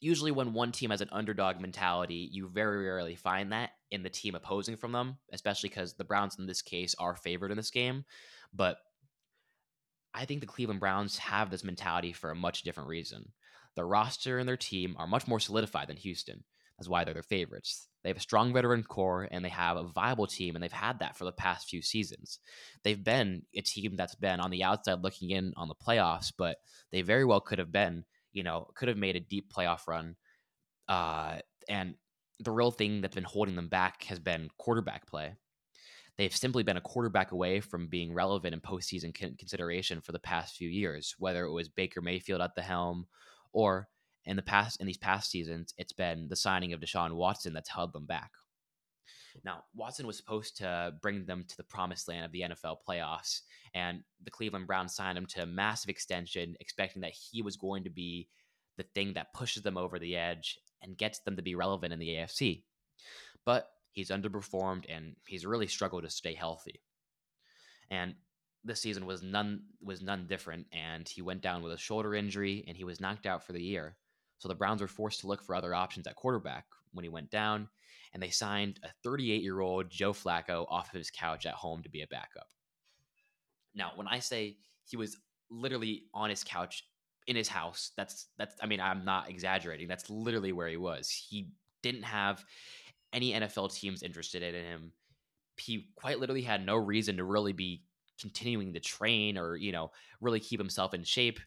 usually 0.00 0.32
when 0.32 0.52
one 0.52 0.72
team 0.72 0.90
has 0.90 1.00
an 1.00 1.08
underdog 1.12 1.60
mentality, 1.60 2.28
you 2.32 2.48
very 2.48 2.84
rarely 2.84 3.14
find 3.14 3.52
that 3.52 3.70
in 3.90 4.02
the 4.02 4.10
team 4.10 4.34
opposing 4.34 4.76
from 4.76 4.92
them, 4.92 5.18
especially 5.32 5.68
because 5.68 5.94
the 5.94 6.04
Browns 6.04 6.38
in 6.38 6.46
this 6.46 6.62
case 6.62 6.94
are 6.98 7.16
favored 7.16 7.50
in 7.50 7.56
this 7.56 7.70
game. 7.70 8.04
But 8.52 8.78
I 10.14 10.24
think 10.24 10.40
the 10.40 10.46
Cleveland 10.46 10.80
Browns 10.80 11.18
have 11.18 11.50
this 11.50 11.64
mentality 11.64 12.12
for 12.12 12.30
a 12.30 12.36
much 12.36 12.62
different 12.62 12.88
reason. 12.88 13.32
Their 13.76 13.86
roster 13.86 14.38
and 14.38 14.48
their 14.48 14.56
team 14.56 14.96
are 14.98 15.06
much 15.06 15.26
more 15.26 15.40
solidified 15.40 15.88
than 15.88 15.96
Houston. 15.96 16.44
That's 16.78 16.88
why 16.88 17.04
they're 17.04 17.14
their 17.14 17.22
favorites. 17.22 17.88
They 18.02 18.10
have 18.10 18.16
a 18.16 18.20
strong 18.20 18.52
veteran 18.52 18.84
core 18.84 19.26
and 19.30 19.44
they 19.44 19.48
have 19.48 19.76
a 19.76 19.88
viable 19.88 20.26
team, 20.28 20.54
and 20.54 20.62
they've 20.62 20.72
had 20.72 21.00
that 21.00 21.16
for 21.16 21.24
the 21.24 21.32
past 21.32 21.68
few 21.68 21.82
seasons. 21.82 22.38
They've 22.84 23.02
been 23.02 23.42
a 23.54 23.60
team 23.62 23.96
that's 23.96 24.14
been 24.14 24.40
on 24.40 24.50
the 24.50 24.62
outside 24.62 25.02
looking 25.02 25.30
in 25.30 25.52
on 25.56 25.68
the 25.68 25.74
playoffs, 25.74 26.32
but 26.36 26.58
they 26.92 27.02
very 27.02 27.24
well 27.24 27.40
could 27.40 27.58
have 27.58 27.72
been 27.72 28.04
you 28.32 28.42
know, 28.42 28.68
could 28.74 28.88
have 28.88 28.96
made 28.96 29.16
a 29.16 29.20
deep 29.20 29.52
playoff 29.52 29.86
run. 29.86 30.16
Uh, 30.88 31.38
and 31.68 31.94
the 32.40 32.50
real 32.50 32.70
thing 32.70 33.00
that's 33.00 33.14
been 33.14 33.24
holding 33.24 33.56
them 33.56 33.68
back 33.68 34.04
has 34.04 34.18
been 34.18 34.48
quarterback 34.58 35.06
play. 35.06 35.34
They've 36.16 36.34
simply 36.34 36.62
been 36.62 36.76
a 36.76 36.80
quarterback 36.82 37.30
away 37.32 37.60
from 37.60 37.88
being 37.88 38.12
relevant 38.12 38.54
in 38.54 38.60
postseason 38.60 39.14
consideration 39.14 40.00
for 40.00 40.12
the 40.12 40.18
past 40.18 40.56
few 40.56 40.68
years, 40.68 41.14
whether 41.18 41.44
it 41.44 41.52
was 41.52 41.68
Baker 41.68 42.00
Mayfield 42.00 42.40
at 42.40 42.54
the 42.54 42.62
helm 42.62 43.06
or 43.52 43.88
in 44.24 44.36
the 44.36 44.42
past 44.42 44.80
in 44.80 44.86
these 44.86 44.98
past 44.98 45.30
seasons, 45.30 45.74
it's 45.78 45.92
been 45.92 46.28
the 46.28 46.36
signing 46.36 46.72
of 46.72 46.80
Deshaun 46.80 47.14
Watson 47.14 47.52
that's 47.52 47.70
held 47.70 47.92
them 47.92 48.06
back. 48.06 48.30
Now, 49.44 49.64
Watson 49.74 50.06
was 50.06 50.16
supposed 50.16 50.56
to 50.58 50.94
bring 51.00 51.24
them 51.24 51.44
to 51.48 51.56
the 51.56 51.62
promised 51.62 52.08
land 52.08 52.24
of 52.24 52.32
the 52.32 52.42
NFL 52.42 52.78
playoffs, 52.86 53.42
and 53.74 54.02
the 54.22 54.30
Cleveland 54.30 54.66
Browns 54.66 54.94
signed 54.94 55.16
him 55.16 55.26
to 55.26 55.42
a 55.42 55.46
massive 55.46 55.90
extension, 55.90 56.56
expecting 56.60 57.02
that 57.02 57.12
he 57.12 57.42
was 57.42 57.56
going 57.56 57.84
to 57.84 57.90
be 57.90 58.28
the 58.76 58.84
thing 58.94 59.14
that 59.14 59.32
pushes 59.34 59.62
them 59.62 59.76
over 59.76 59.98
the 59.98 60.16
edge 60.16 60.58
and 60.82 60.96
gets 60.96 61.20
them 61.20 61.36
to 61.36 61.42
be 61.42 61.54
relevant 61.54 61.92
in 61.92 61.98
the 61.98 62.08
AFC. 62.08 62.62
But 63.44 63.68
he's 63.92 64.10
underperformed 64.10 64.84
and 64.88 65.16
he's 65.26 65.46
really 65.46 65.66
struggled 65.66 66.04
to 66.04 66.10
stay 66.10 66.34
healthy. 66.34 66.80
And 67.90 68.14
this 68.68 68.80
season 68.80 69.06
was 69.06 69.22
none 69.22 69.62
was 69.82 70.02
none 70.02 70.26
different 70.26 70.66
and 70.72 71.08
he 71.08 71.22
went 71.22 71.40
down 71.40 71.62
with 71.62 71.72
a 71.72 71.78
shoulder 71.78 72.14
injury 72.14 72.64
and 72.68 72.76
he 72.76 72.84
was 72.84 73.00
knocked 73.00 73.26
out 73.26 73.44
for 73.44 73.52
the 73.52 73.62
year. 73.62 73.96
So 74.38 74.48
the 74.48 74.54
Browns 74.54 74.80
were 74.80 74.88
forced 74.88 75.20
to 75.20 75.26
look 75.26 75.42
for 75.42 75.54
other 75.54 75.74
options 75.74 76.06
at 76.06 76.14
quarterback 76.14 76.66
when 76.92 77.04
he 77.04 77.08
went 77.08 77.30
down 77.30 77.68
and 78.12 78.22
they 78.22 78.30
signed 78.30 78.80
a 78.82 78.88
38 79.02 79.42
year 79.42 79.60
old 79.60 79.90
Joe 79.90 80.12
Flacco 80.12 80.66
off 80.68 80.88
of 80.88 80.98
his 80.98 81.10
couch 81.10 81.46
at 81.46 81.54
home 81.54 81.82
to 81.82 81.90
be 81.90 82.02
a 82.02 82.06
backup. 82.06 82.48
Now, 83.74 83.92
when 83.96 84.08
I 84.08 84.18
say 84.18 84.56
he 84.84 84.96
was 84.96 85.16
literally 85.50 86.04
on 86.14 86.30
his 86.30 86.44
couch 86.44 86.84
in 87.26 87.36
his 87.36 87.48
house, 87.48 87.92
that's 87.96 88.28
that's 88.38 88.54
I 88.62 88.66
mean, 88.66 88.80
I'm 88.80 89.04
not 89.04 89.28
exaggerating. 89.28 89.88
That's 89.88 90.08
literally 90.08 90.52
where 90.52 90.68
he 90.68 90.76
was. 90.76 91.10
He 91.10 91.48
didn't 91.82 92.04
have 92.04 92.44
any 93.12 93.32
NFL 93.32 93.74
teams 93.74 94.02
interested 94.02 94.42
in 94.42 94.54
him. 94.54 94.92
He 95.56 95.88
quite 95.96 96.20
literally 96.20 96.42
had 96.42 96.64
no 96.64 96.76
reason 96.76 97.16
to 97.16 97.24
really 97.24 97.52
be 97.52 97.82
continuing 98.20 98.72
to 98.74 98.80
train 98.80 99.38
or, 99.38 99.56
you 99.56 99.72
know, 99.72 99.90
really 100.20 100.40
keep 100.40 100.60
himself 100.60 100.94
in 100.94 101.04
shape 101.04 101.40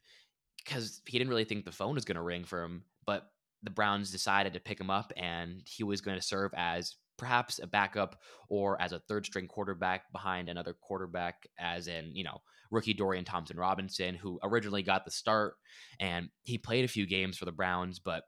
because 0.64 1.02
he 1.06 1.18
didn't 1.18 1.30
really 1.30 1.46
think 1.46 1.66
the 1.66 1.72
phone 1.72 1.96
was 1.96 2.06
going 2.06 2.16
to 2.16 2.22
ring 2.22 2.44
for 2.44 2.64
him. 2.64 2.84
But 3.06 3.28
the 3.64 3.72
Browns 3.72 4.12
decided 4.12 4.54
to 4.54 4.60
pick 4.60 4.80
him 4.80 4.90
up, 4.90 5.12
and 5.16 5.62
he 5.66 5.84
was 5.84 6.02
going 6.02 6.18
to 6.18 6.26
serve 6.26 6.52
as 6.56 6.96
perhaps 7.18 7.60
a 7.60 7.68
backup 7.68 8.20
or 8.50 8.82
as 8.82 8.94
a 8.94 9.00
third 9.00 9.26
string 9.26 9.48
quarterback 9.48 10.12
behind 10.12 10.50
another 10.50 10.74
quarterback, 10.74 11.48
as 11.60 11.88
in, 11.88 12.12
you 12.16 12.24
know, 12.24 12.40
rookie 12.72 12.94
Dorian 12.94 13.26
Thompson 13.26 13.58
Robinson, 13.58 14.16
who 14.16 14.40
originally 14.42 14.82
got 14.82 15.06
the 15.06 15.12
start 15.12 15.56
and 16.00 16.30
he 16.44 16.58
played 16.58 16.86
a 16.86 16.88
few 16.88 17.06
games 17.06 17.38
for 17.38 17.46
the 17.46 17.52
Browns, 17.52 18.00
but 18.00 18.24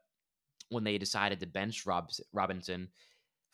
when 0.68 0.84
they 0.84 0.98
decided 0.98 1.40
to 1.40 1.46
bench 1.46 1.84
Robinson, 2.32 2.88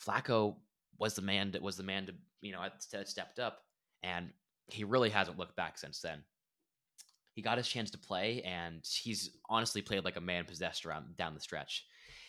Flacco 0.05 0.57
was 0.99 1.15
the 1.15 1.23
man 1.23 1.53
that 1.53 1.63
was 1.63 1.77
the 1.77 1.83
man 1.83 2.07
to, 2.07 2.13
you 2.41 2.53
know, 2.53 2.61
stepped 2.79 3.39
up 3.39 3.61
and 4.03 4.31
he 4.73 4.85
really 4.85 5.11
hasn't 5.11 5.39
looked 5.39 5.57
back 5.57 5.79
since 5.79 6.01
then 6.01 6.23
he 7.33 7.43
got 7.43 7.59
his 7.59 7.69
chance 7.69 7.91
to 7.91 7.99
play, 7.99 8.43
and 8.43 8.85
he's 8.85 9.31
honestly 9.49 9.83
played 9.83 10.05
like 10.05 10.17
a 10.17 10.21
man 10.21 10.45
possessed 10.45 10.85
around 10.85 11.17
down 11.17 11.35
the 11.35 11.41
stretch. 11.41 11.87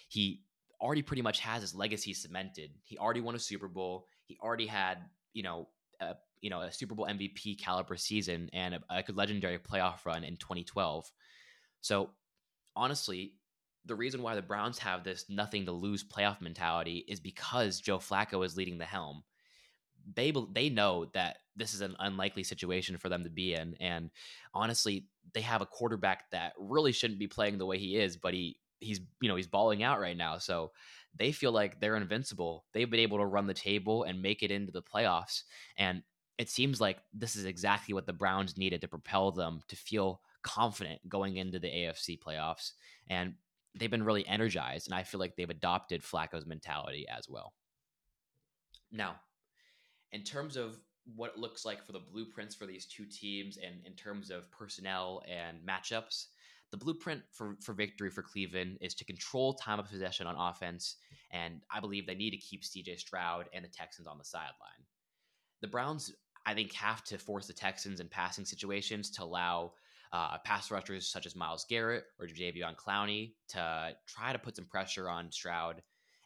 He 0.08 0.44
already 0.80 1.02
pretty 1.02 1.22
much 1.22 1.40
has 1.40 1.62
his 1.62 1.76
legacy 1.76 2.14
cemented. 2.14 2.72
He 2.84 2.98
already 2.98 3.22
won 3.22 3.36
a 3.36 3.40
Super 3.40 3.68
Bowl. 3.68 4.06
He 4.26 4.38
already 4.42 4.68
had, 4.68 5.00
you 5.34 5.44
know, 5.44 5.68
a, 6.00 6.16
you 6.42 6.50
know, 6.50 6.62
a 6.62 6.72
Super 6.72 6.96
Bowl 6.96 7.08
MVP 7.08 7.60
caliber 7.60 7.98
season 7.98 8.50
and 8.54 8.76
a, 8.76 8.82
a 8.90 9.04
legendary 9.14 9.58
playoff 9.58 10.06
run 10.06 10.24
in 10.24 10.38
2012. 10.38 11.12
So 11.82 12.10
honestly, 12.76 13.34
the 13.86 13.96
reason 13.96 14.22
why 14.22 14.36
the 14.36 14.42
Browns 14.42 14.80
have 14.80 15.04
this 15.04 15.26
nothing 15.30 15.66
to 15.66 15.72
lose 15.72 16.04
playoff 16.04 16.42
mentality 16.42 17.04
is 17.08 17.20
because 17.20 17.82
Joe 17.82 17.98
Flacco 17.98 18.46
is 18.46 18.56
leading 18.56 18.78
the 18.78 18.86
helm. 18.86 19.24
They 20.16 20.34
they 20.54 20.70
know 20.70 21.06
that 21.14 21.38
this 21.56 21.74
is 21.74 21.82
an 21.82 21.96
unlikely 22.00 22.44
situation 22.44 22.98
for 22.98 23.10
them 23.10 23.24
to 23.24 23.30
be 23.30 23.54
in, 23.54 23.76
and 23.80 24.10
honestly, 24.54 25.08
they 25.34 25.42
have 25.42 25.62
a 25.62 25.66
quarterback 25.66 26.30
that 26.32 26.54
really 26.58 26.92
shouldn't 26.92 27.20
be 27.20 27.28
playing 27.28 27.58
the 27.58 27.66
way 27.66 27.78
he 27.78 27.98
is, 27.98 28.18
but 28.18 28.34
he 28.34 28.58
he's 28.80 29.00
you 29.22 29.30
know 29.30 29.36
he's 29.36 29.48
balling 29.48 29.84
out 29.84 30.00
right 30.00 30.18
now. 30.18 30.38
So 30.38 30.72
they 31.16 31.32
feel 31.32 31.52
like 31.52 31.80
they're 31.80 31.96
invincible. 31.98 32.66
They've 32.74 32.90
been 32.90 33.00
able 33.00 33.18
to 33.20 33.26
run 33.26 33.48
the 33.48 33.54
table 33.54 34.04
and 34.04 34.22
make 34.22 34.44
it 34.44 34.52
into 34.52 34.72
the 34.72 34.82
playoffs, 34.82 35.44
and 35.78 36.04
it 36.38 36.50
seems 36.50 36.82
like 36.82 36.98
this 37.14 37.36
is 37.36 37.46
exactly 37.46 37.94
what 37.94 38.08
the 38.08 38.14
Browns 38.14 38.58
needed 38.58 38.82
to 38.82 38.88
propel 38.88 39.32
them 39.32 39.62
to 39.68 39.76
feel 39.76 40.22
confident 40.42 41.08
going 41.08 41.38
into 41.38 41.60
the 41.60 41.68
AFC 41.68 42.20
playoffs. 42.20 42.72
And 43.08 43.36
they've 43.76 43.92
been 43.92 44.04
really 44.04 44.28
energized, 44.28 44.88
and 44.88 44.96
I 44.96 45.04
feel 45.04 45.20
like 45.20 45.36
they've 45.36 45.50
adopted 45.50 46.02
Flacco's 46.02 46.46
mentality 46.46 47.06
as 47.08 47.30
well. 47.30 47.54
Now, 48.92 49.18
in 50.12 50.24
terms 50.24 50.58
of 50.58 50.78
what 51.16 51.32
it 51.32 51.40
looks 51.40 51.66
like 51.66 51.84
for 51.84 51.92
the 51.92 52.00
blueprints 52.00 52.56
for 52.56 52.66
these 52.66 52.86
two 52.86 53.06
teams 53.06 53.58
and 53.58 53.76
in 53.86 53.94
terms 53.94 54.30
of 54.30 54.50
personnel 54.52 55.24
and 55.28 55.58
matchups, 55.68 56.28
the 56.72 56.78
blueprint 56.78 57.22
for, 57.32 57.58
for 57.62 57.74
victory 57.74 58.10
for 58.10 58.22
Cleveland 58.22 58.78
is 58.82 58.94
to 58.96 59.06
control 59.06 59.54
time 59.54 59.80
of 59.80 59.90
possession 59.90 60.26
on 60.26 60.36
offense, 60.38 60.96
and 61.32 61.62
I 61.70 61.80
believe 61.80 62.08
they 62.08 62.16
need 62.16 62.32
to 62.32 62.38
keep 62.38 62.64
CJ 62.64 63.00
Stroud 63.00 63.50
and 63.54 63.64
the 63.64 63.70
Texans 63.70 64.08
on 64.08 64.18
the 64.18 64.24
sideline. 64.24 64.86
The 65.62 65.68
Browns, 65.68 66.14
I 66.46 66.54
think, 66.54 66.72
have 66.74 67.04
to 67.06 67.18
force 67.18 67.46
the 67.46 67.54
Texans 67.54 68.00
in 68.00 68.08
passing 68.08 68.46
situations 68.46 69.10
to 69.12 69.24
allow 69.24 69.74
uh, 70.14 70.38
pass 70.40 70.72
rushers 70.72 71.08
such 71.08 71.26
as 71.26 71.36
Myles 71.36 71.66
Garrett 71.70 72.06
or 72.20 72.28
Jadeveon 72.28 72.76
Clowney 72.76 73.34
to 73.50 73.96
try 74.08 74.34
to 74.34 74.40
put 74.40 74.56
some 74.56 74.66
pressure 74.66 75.10
on 75.10 75.32
Stroud 75.32 75.82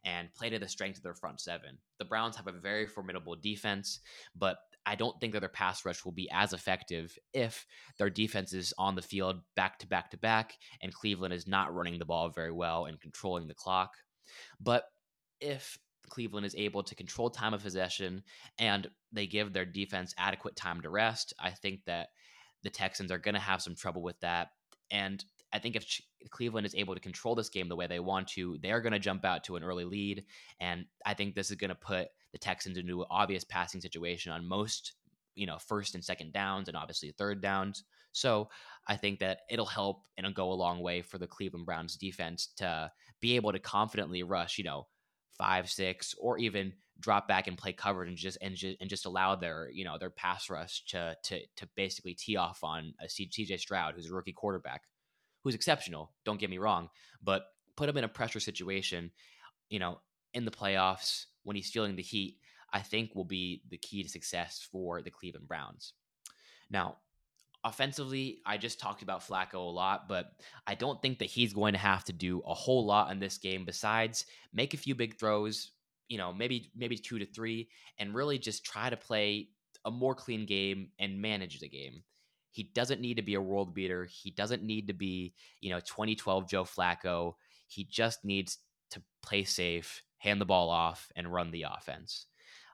and 0.05 0.33
play 0.33 0.49
to 0.49 0.59
the 0.59 0.67
strength 0.67 0.97
of 0.97 1.03
their 1.03 1.15
front 1.15 1.41
seven. 1.41 1.77
The 1.99 2.05
Browns 2.05 2.37
have 2.37 2.47
a 2.47 2.51
very 2.51 2.87
formidable 2.87 3.35
defense, 3.35 3.99
but 4.35 4.57
I 4.85 4.95
don't 4.95 5.19
think 5.19 5.33
that 5.33 5.39
their 5.39 5.49
pass 5.49 5.83
rush 5.83 6.05
will 6.05 6.11
be 6.11 6.29
as 6.31 6.53
effective 6.53 7.17
if 7.33 7.65
their 7.97 8.11
defense 8.11 8.53
is 8.53 8.73
on 8.77 8.95
the 8.95 9.01
field 9.01 9.41
back 9.55 9.79
to 9.79 9.87
back 9.87 10.11
to 10.11 10.17
back 10.17 10.53
and 10.81 10.93
Cleveland 10.93 11.33
is 11.33 11.47
not 11.47 11.73
running 11.73 11.97
the 11.97 12.05
ball 12.05 12.29
very 12.29 12.51
well 12.51 12.85
and 12.85 13.01
controlling 13.01 13.47
the 13.47 13.55
clock. 13.55 13.93
But 14.59 14.83
if 15.41 15.79
Cleveland 16.09 16.45
is 16.45 16.55
able 16.55 16.83
to 16.83 16.95
control 16.95 17.31
time 17.31 17.55
of 17.55 17.63
possession 17.63 18.21
and 18.59 18.87
they 19.11 19.25
give 19.25 19.53
their 19.53 19.65
defense 19.65 20.13
adequate 20.19 20.55
time 20.55 20.81
to 20.81 20.89
rest, 20.89 21.33
I 21.39 21.49
think 21.49 21.81
that 21.85 22.09
the 22.63 22.69
Texans 22.69 23.11
are 23.11 23.17
going 23.17 23.35
to 23.35 23.41
have 23.41 23.61
some 23.63 23.75
trouble 23.75 24.03
with 24.03 24.19
that. 24.19 24.49
And 24.91 25.23
I 25.55 25.59
think 25.59 25.77
if 25.77 26.01
Cleveland 26.31 26.67
is 26.67 26.75
able 26.75 26.93
to 26.95 26.99
control 26.99 27.33
this 27.33 27.49
game 27.49 27.69
the 27.69 27.75
way 27.75 27.87
they 27.87 28.01
want 28.01 28.27
to, 28.29 28.57
they're 28.61 28.81
going 28.81 28.93
to 28.93 28.99
jump 28.99 29.23
out 29.23 29.45
to 29.45 29.55
an 29.55 29.63
early 29.63 29.85
lead. 29.85 30.25
And 30.59 30.85
I 31.05 31.13
think 31.13 31.33
this 31.33 31.49
is 31.49 31.55
going 31.55 31.69
to 31.69 31.75
put 31.75 32.09
the 32.33 32.37
Texans 32.37 32.77
into 32.77 33.01
an 33.01 33.07
obvious 33.09 33.45
passing 33.45 33.79
situation 33.79 34.33
on 34.33 34.45
most, 34.45 34.93
you 35.33 35.47
know, 35.47 35.57
first 35.57 35.95
and 35.95 36.03
second 36.03 36.33
downs 36.33 36.67
and 36.67 36.75
obviously 36.75 37.11
third 37.11 37.41
downs. 37.41 37.85
So 38.11 38.49
I 38.87 38.97
think 38.97 39.19
that 39.19 39.39
it'll 39.49 39.65
help 39.65 40.03
and 40.17 40.25
it'll 40.25 40.35
go 40.35 40.51
a 40.51 40.53
long 40.53 40.81
way 40.81 41.01
for 41.01 41.17
the 41.17 41.27
Cleveland 41.27 41.65
Browns 41.65 41.95
defense 41.95 42.49
to 42.57 42.91
be 43.21 43.37
able 43.37 43.53
to 43.53 43.59
confidently 43.59 44.23
rush, 44.23 44.57
you 44.57 44.65
know, 44.65 44.87
five, 45.37 45.69
six, 45.69 46.15
or 46.19 46.37
even 46.37 46.73
drop 46.99 47.27
back 47.27 47.47
and 47.47 47.57
play 47.57 47.73
covered 47.73 48.07
and 48.07 48.17
just 48.17 48.37
and 48.41 48.55
just 48.55 48.77
and 48.79 48.89
just 48.89 49.05
allow 49.05 49.35
their 49.35 49.69
you 49.69 49.83
know 49.83 49.97
their 49.97 50.09
pass 50.09 50.49
rush 50.49 50.85
to 50.85 51.15
to 51.23 51.39
to 51.57 51.67
basically 51.75 52.13
tee 52.13 52.37
off 52.37 52.63
on 52.63 52.93
a 53.01 53.05
CJ 53.05 53.59
Stroud, 53.59 53.95
who's 53.95 54.09
a 54.09 54.13
rookie 54.13 54.31
quarterback, 54.31 54.83
who's 55.45 55.55
exceptional. 55.55 56.11
Don't 56.25 56.39
get 56.39 56.49
me 56.49 56.57
wrong, 56.57 56.89
but 57.23 57.45
put 57.77 57.87
him 57.87 57.97
in 57.97 58.03
a 58.03 58.09
pressure 58.09 58.39
situation, 58.39 59.11
you 59.69 59.77
know, 59.77 59.99
in 60.33 60.43
the 60.43 60.51
playoffs 60.51 61.25
when 61.43 61.55
he's 61.55 61.69
feeling 61.69 61.95
the 61.95 62.01
heat. 62.01 62.39
I 62.73 62.79
think 62.79 63.15
will 63.15 63.25
be 63.25 63.61
the 63.69 63.77
key 63.77 64.03
to 64.03 64.09
success 64.09 64.67
for 64.69 65.01
the 65.01 65.11
Cleveland 65.11 65.47
Browns. 65.47 65.93
Now, 66.69 66.97
offensively, 67.63 68.39
I 68.45 68.57
just 68.57 68.79
talked 68.79 69.03
about 69.03 69.25
Flacco 69.25 69.53
a 69.53 69.59
lot, 69.59 70.09
but 70.09 70.31
I 70.67 70.73
don't 70.73 70.99
think 71.01 71.19
that 71.19 71.29
he's 71.29 71.53
going 71.53 71.73
to 71.73 71.79
have 71.79 72.03
to 72.05 72.13
do 72.13 72.41
a 72.45 72.53
whole 72.53 72.85
lot 72.85 73.11
in 73.11 73.19
this 73.19 73.37
game 73.37 73.65
besides 73.65 74.25
make 74.51 74.73
a 74.73 74.77
few 74.77 74.95
big 74.95 75.17
throws, 75.17 75.71
you 76.09 76.17
know, 76.17 76.33
maybe 76.33 76.71
maybe 76.75 76.97
2 76.97 77.19
to 77.19 77.25
3 77.25 77.69
and 77.99 78.15
really 78.15 78.39
just 78.39 78.65
try 78.65 78.89
to 78.89 78.97
play 78.97 79.49
a 79.85 79.91
more 79.91 80.15
clean 80.15 80.47
game 80.47 80.89
and 80.99 81.21
manage 81.21 81.59
the 81.59 81.69
game. 81.69 82.03
He 82.55 82.71
doesn't 82.73 83.01
need 83.01 83.17
to 83.17 83.21
be 83.21 83.33
a 83.33 83.41
world 83.41 83.73
beater. 83.73 84.07
He 84.09 84.31
doesn't 84.31 84.63
need 84.63 84.87
to 84.87 84.93
be, 84.93 85.33
you 85.59 85.71
know, 85.71 85.81
2012 85.81 86.47
Joe 86.49 86.63
Flacco. 86.63 87.33
He 87.67 87.83
just 87.83 88.23
needs 88.23 88.59
to 88.91 89.01
play 89.21 89.43
safe, 89.43 90.01
hand 90.19 90.39
the 90.39 90.45
ball 90.45 90.69
off 90.69 91.11
and 91.17 91.33
run 91.33 91.51
the 91.51 91.65
offense. 91.69 92.27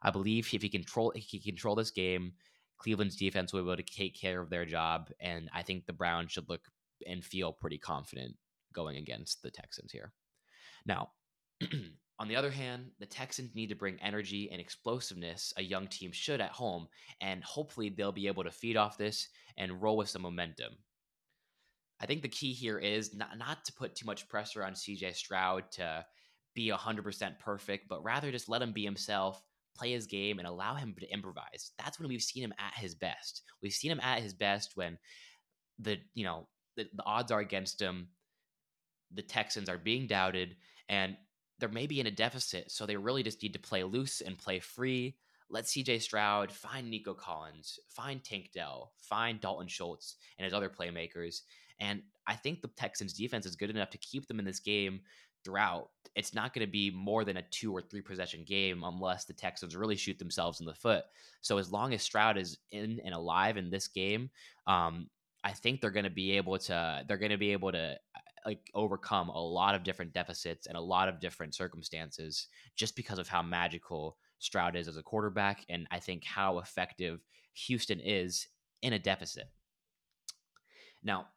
I 0.04 0.12
believe 0.12 0.48
if 0.54 0.62
he 0.62 0.70
control 0.70 1.12
if 1.16 1.24
he 1.24 1.40
control 1.40 1.74
this 1.74 1.90
game, 1.90 2.34
Cleveland's 2.78 3.16
defense 3.16 3.52
will 3.52 3.64
be 3.64 3.72
able 3.72 3.78
to 3.78 3.84
take 3.84 4.16
care 4.16 4.40
of 4.40 4.52
their 4.52 4.66
job, 4.66 5.10
and 5.20 5.50
I 5.52 5.64
think 5.64 5.88
the 5.88 5.94
Browns 5.94 6.32
should 6.32 6.48
look 6.48 6.68
and 7.08 7.26
feel 7.26 7.52
pretty 7.52 7.80
confident 7.80 8.36
going 8.74 8.98
against 8.98 9.42
the 9.42 9.50
Texans 9.50 9.92
here. 9.92 10.14
Now, 10.86 11.10
on 12.22 12.28
the 12.28 12.36
other 12.36 12.52
hand, 12.52 12.92
the 13.00 13.08
Texans 13.08 13.56
need 13.56 13.70
to 13.70 13.76
bring 13.76 13.98
energy 14.00 14.48
and 14.52 14.62
explosiveness 14.62 15.56
a 15.58 15.64
young 15.64 15.88
team 15.88 16.12
should 16.12 16.40
at 16.40 16.52
home, 16.52 16.88
and 17.20 17.44
hopefully 17.44 17.90
they'll 17.90 18.12
be 18.12 18.28
able 18.28 18.44
to 18.44 18.52
feed 18.52 18.78
off 18.78 18.96
this 18.96 19.28
and 19.58 19.82
roll 19.82 19.98
with 19.98 20.08
some 20.08 20.22
momentum. 20.22 20.74
I 22.00 22.06
think 22.06 22.22
the 22.22 22.28
key 22.30 22.54
here 22.54 22.78
is 22.78 23.16
not, 23.16 23.40
not 23.40 23.66
to 23.66 23.74
put 23.74 23.96
too 23.96 24.06
much 24.06 24.30
pressure 24.30 24.64
on 24.64 24.74
CJ 24.74 25.16
Stroud 25.16 25.64
to 25.72 26.06
be 26.54 26.70
100% 26.70 27.40
perfect, 27.40 27.90
but 27.90 28.04
rather 28.04 28.32
just 28.32 28.48
let 28.48 28.62
him 28.62 28.72
be 28.72 28.86
himself 28.86 29.42
play 29.76 29.92
his 29.92 30.06
game 30.06 30.38
and 30.38 30.48
allow 30.48 30.76
him 30.76 30.94
to 31.00 31.12
improvise. 31.12 31.72
That's 31.80 32.00
when 32.00 32.08
we've 32.08 32.22
seen 32.22 32.44
him 32.44 32.54
at 32.60 32.76
his 32.76 32.94
best. 32.94 33.42
We've 33.64 33.74
seen 33.74 33.90
him 33.90 34.00
at 34.00 34.22
his 34.22 34.36
best 34.36 34.74
when 34.76 35.00
the 35.80 35.98
you 36.14 36.26
know 36.26 36.48
the, 36.78 36.88
the 36.94 37.04
odds 37.04 37.32
are 37.32 37.40
against 37.40 37.82
him. 37.82 38.10
The 39.12 39.24
Texans 39.24 39.70
are 39.70 39.80
being 39.80 40.06
doubted, 40.06 40.56
and 40.88 41.16
they're 41.62 41.70
maybe 41.70 42.02
in 42.02 42.08
a 42.08 42.12
deficit, 42.12 42.72
so 42.72 42.86
they 42.86 42.98
really 42.98 43.24
just 43.24 43.42
need 43.42 43.54
to 43.54 43.60
play 43.60 43.84
loose 43.84 44.20
and 44.20 44.38
play 44.38 44.60
free. 44.60 45.16
Let 45.50 45.66
CJ 45.66 46.02
Stroud 46.02 46.52
find 46.52 46.90
Nico 46.90 47.14
Collins, 47.14 47.80
find 47.88 48.22
Tank 48.24 48.50
Dell, 48.54 48.92
find 48.98 49.40
Dalton 49.40 49.68
Schultz 49.68 50.18
and 50.38 50.46
his 50.46 50.54
other 50.54 50.70
playmakers. 50.70 51.42
And 51.80 52.02
I 52.28 52.36
think 52.36 52.62
the 52.62 52.68
Texans 52.70 53.14
defense 53.14 53.46
is 53.46 53.56
good 53.56 53.70
enough 53.70 53.90
to 53.92 53.98
keep 53.98 54.28
them 54.28 54.40
in 54.40 54.46
this 54.46 54.60
game 54.60 55.02
throughout, 55.44 55.90
it's 56.16 56.34
not 56.34 56.54
going 56.54 56.66
to 56.66 56.72
be 56.72 56.92
more 56.92 57.24
than 57.24 57.38
a 57.38 57.42
two 57.44 57.74
or 57.74 57.82
three 57.82 58.02
possession 58.02 58.44
game 58.44 58.84
unless 58.84 59.26
the 59.26 59.34
Texans 59.34 59.76
really 59.76 59.96
shoot 59.96 60.20
themselves 60.20 60.60
in 60.60 60.66
the 60.66 60.74
foot. 60.74 61.04
So 61.42 61.58
as 61.58 61.72
long 61.72 61.94
as 61.94 62.02
Stroud 62.02 62.38
is 62.38 62.58
in 62.72 63.00
and 63.04 63.14
alive 63.14 63.58
in 63.58 63.70
this 63.70 63.88
game, 63.88 64.30
um, 64.68 65.10
I 65.44 65.54
think 65.54 65.82
they're 65.82 65.90
going 65.90 66.04
to 66.04 66.10
be 66.10 66.38
able 66.38 66.58
to 66.60 67.04
they're 67.08 67.18
going 67.18 67.32
to 67.32 67.38
be 67.38 67.52
able 67.52 67.72
to 67.72 67.98
like 68.46 68.70
overcome 68.74 69.30
a 69.30 69.42
lot 69.42 69.76
of 69.76 69.84
different 69.84 70.14
deficits 70.14 70.68
and 70.68 70.78
a 70.78 70.82
lot 70.82 71.08
of 71.08 71.20
different 71.20 71.56
circumstances 71.56 72.48
just 72.76 72.96
because 72.96 73.20
of 73.20 73.28
how 73.28 73.42
magical 73.42 74.18
Stroud 74.40 74.76
is 74.76 74.88
as 74.88 74.98
a 74.98 75.04
quarterback 75.04 75.66
and 75.70 75.88
I 75.92 76.00
think 76.00 76.24
how 76.24 76.60
effective 76.60 77.20
Houston 77.54 78.00
is 78.00 78.48
in 78.82 78.94
a 78.94 79.00
deficit. 79.00 79.50
Now, 81.04 81.28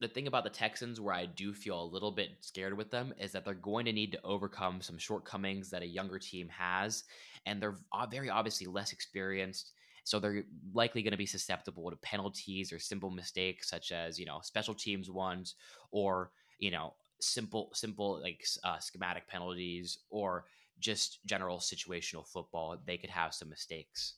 the 0.00 0.08
thing 0.08 0.26
about 0.26 0.44
the 0.44 0.50
Texans 0.50 1.00
where 1.00 1.14
I 1.14 1.24
do 1.24 1.54
feel 1.54 1.82
a 1.82 1.92
little 1.92 2.12
bit 2.12 2.28
scared 2.40 2.76
with 2.76 2.90
them 2.90 3.14
is 3.18 3.32
that 3.32 3.44
they're 3.44 3.54
going 3.54 3.86
to 3.86 3.92
need 3.92 4.12
to 4.12 4.20
overcome 4.24 4.82
some 4.82 4.98
shortcomings 4.98 5.70
that 5.70 5.82
a 5.82 5.86
younger 5.86 6.18
team 6.18 6.48
has, 6.50 7.04
and 7.46 7.62
they're 7.62 7.78
very 8.10 8.28
obviously 8.28 8.66
less 8.66 8.92
experienced. 8.92 9.72
So 10.06 10.20
they're 10.20 10.44
likely 10.72 11.02
going 11.02 11.10
to 11.10 11.16
be 11.16 11.26
susceptible 11.26 11.90
to 11.90 11.96
penalties 11.96 12.72
or 12.72 12.78
simple 12.78 13.10
mistakes, 13.10 13.68
such 13.68 13.90
as 13.90 14.20
you 14.20 14.24
know 14.24 14.38
special 14.40 14.72
teams 14.72 15.10
ones, 15.10 15.56
or 15.90 16.30
you 16.60 16.70
know 16.70 16.94
simple 17.20 17.70
simple 17.74 18.22
like 18.22 18.46
uh, 18.62 18.78
schematic 18.78 19.26
penalties, 19.26 19.98
or 20.08 20.44
just 20.78 21.18
general 21.26 21.58
situational 21.58 22.24
football. 22.24 22.76
They 22.86 22.98
could 22.98 23.10
have 23.10 23.34
some 23.34 23.48
mistakes. 23.48 24.14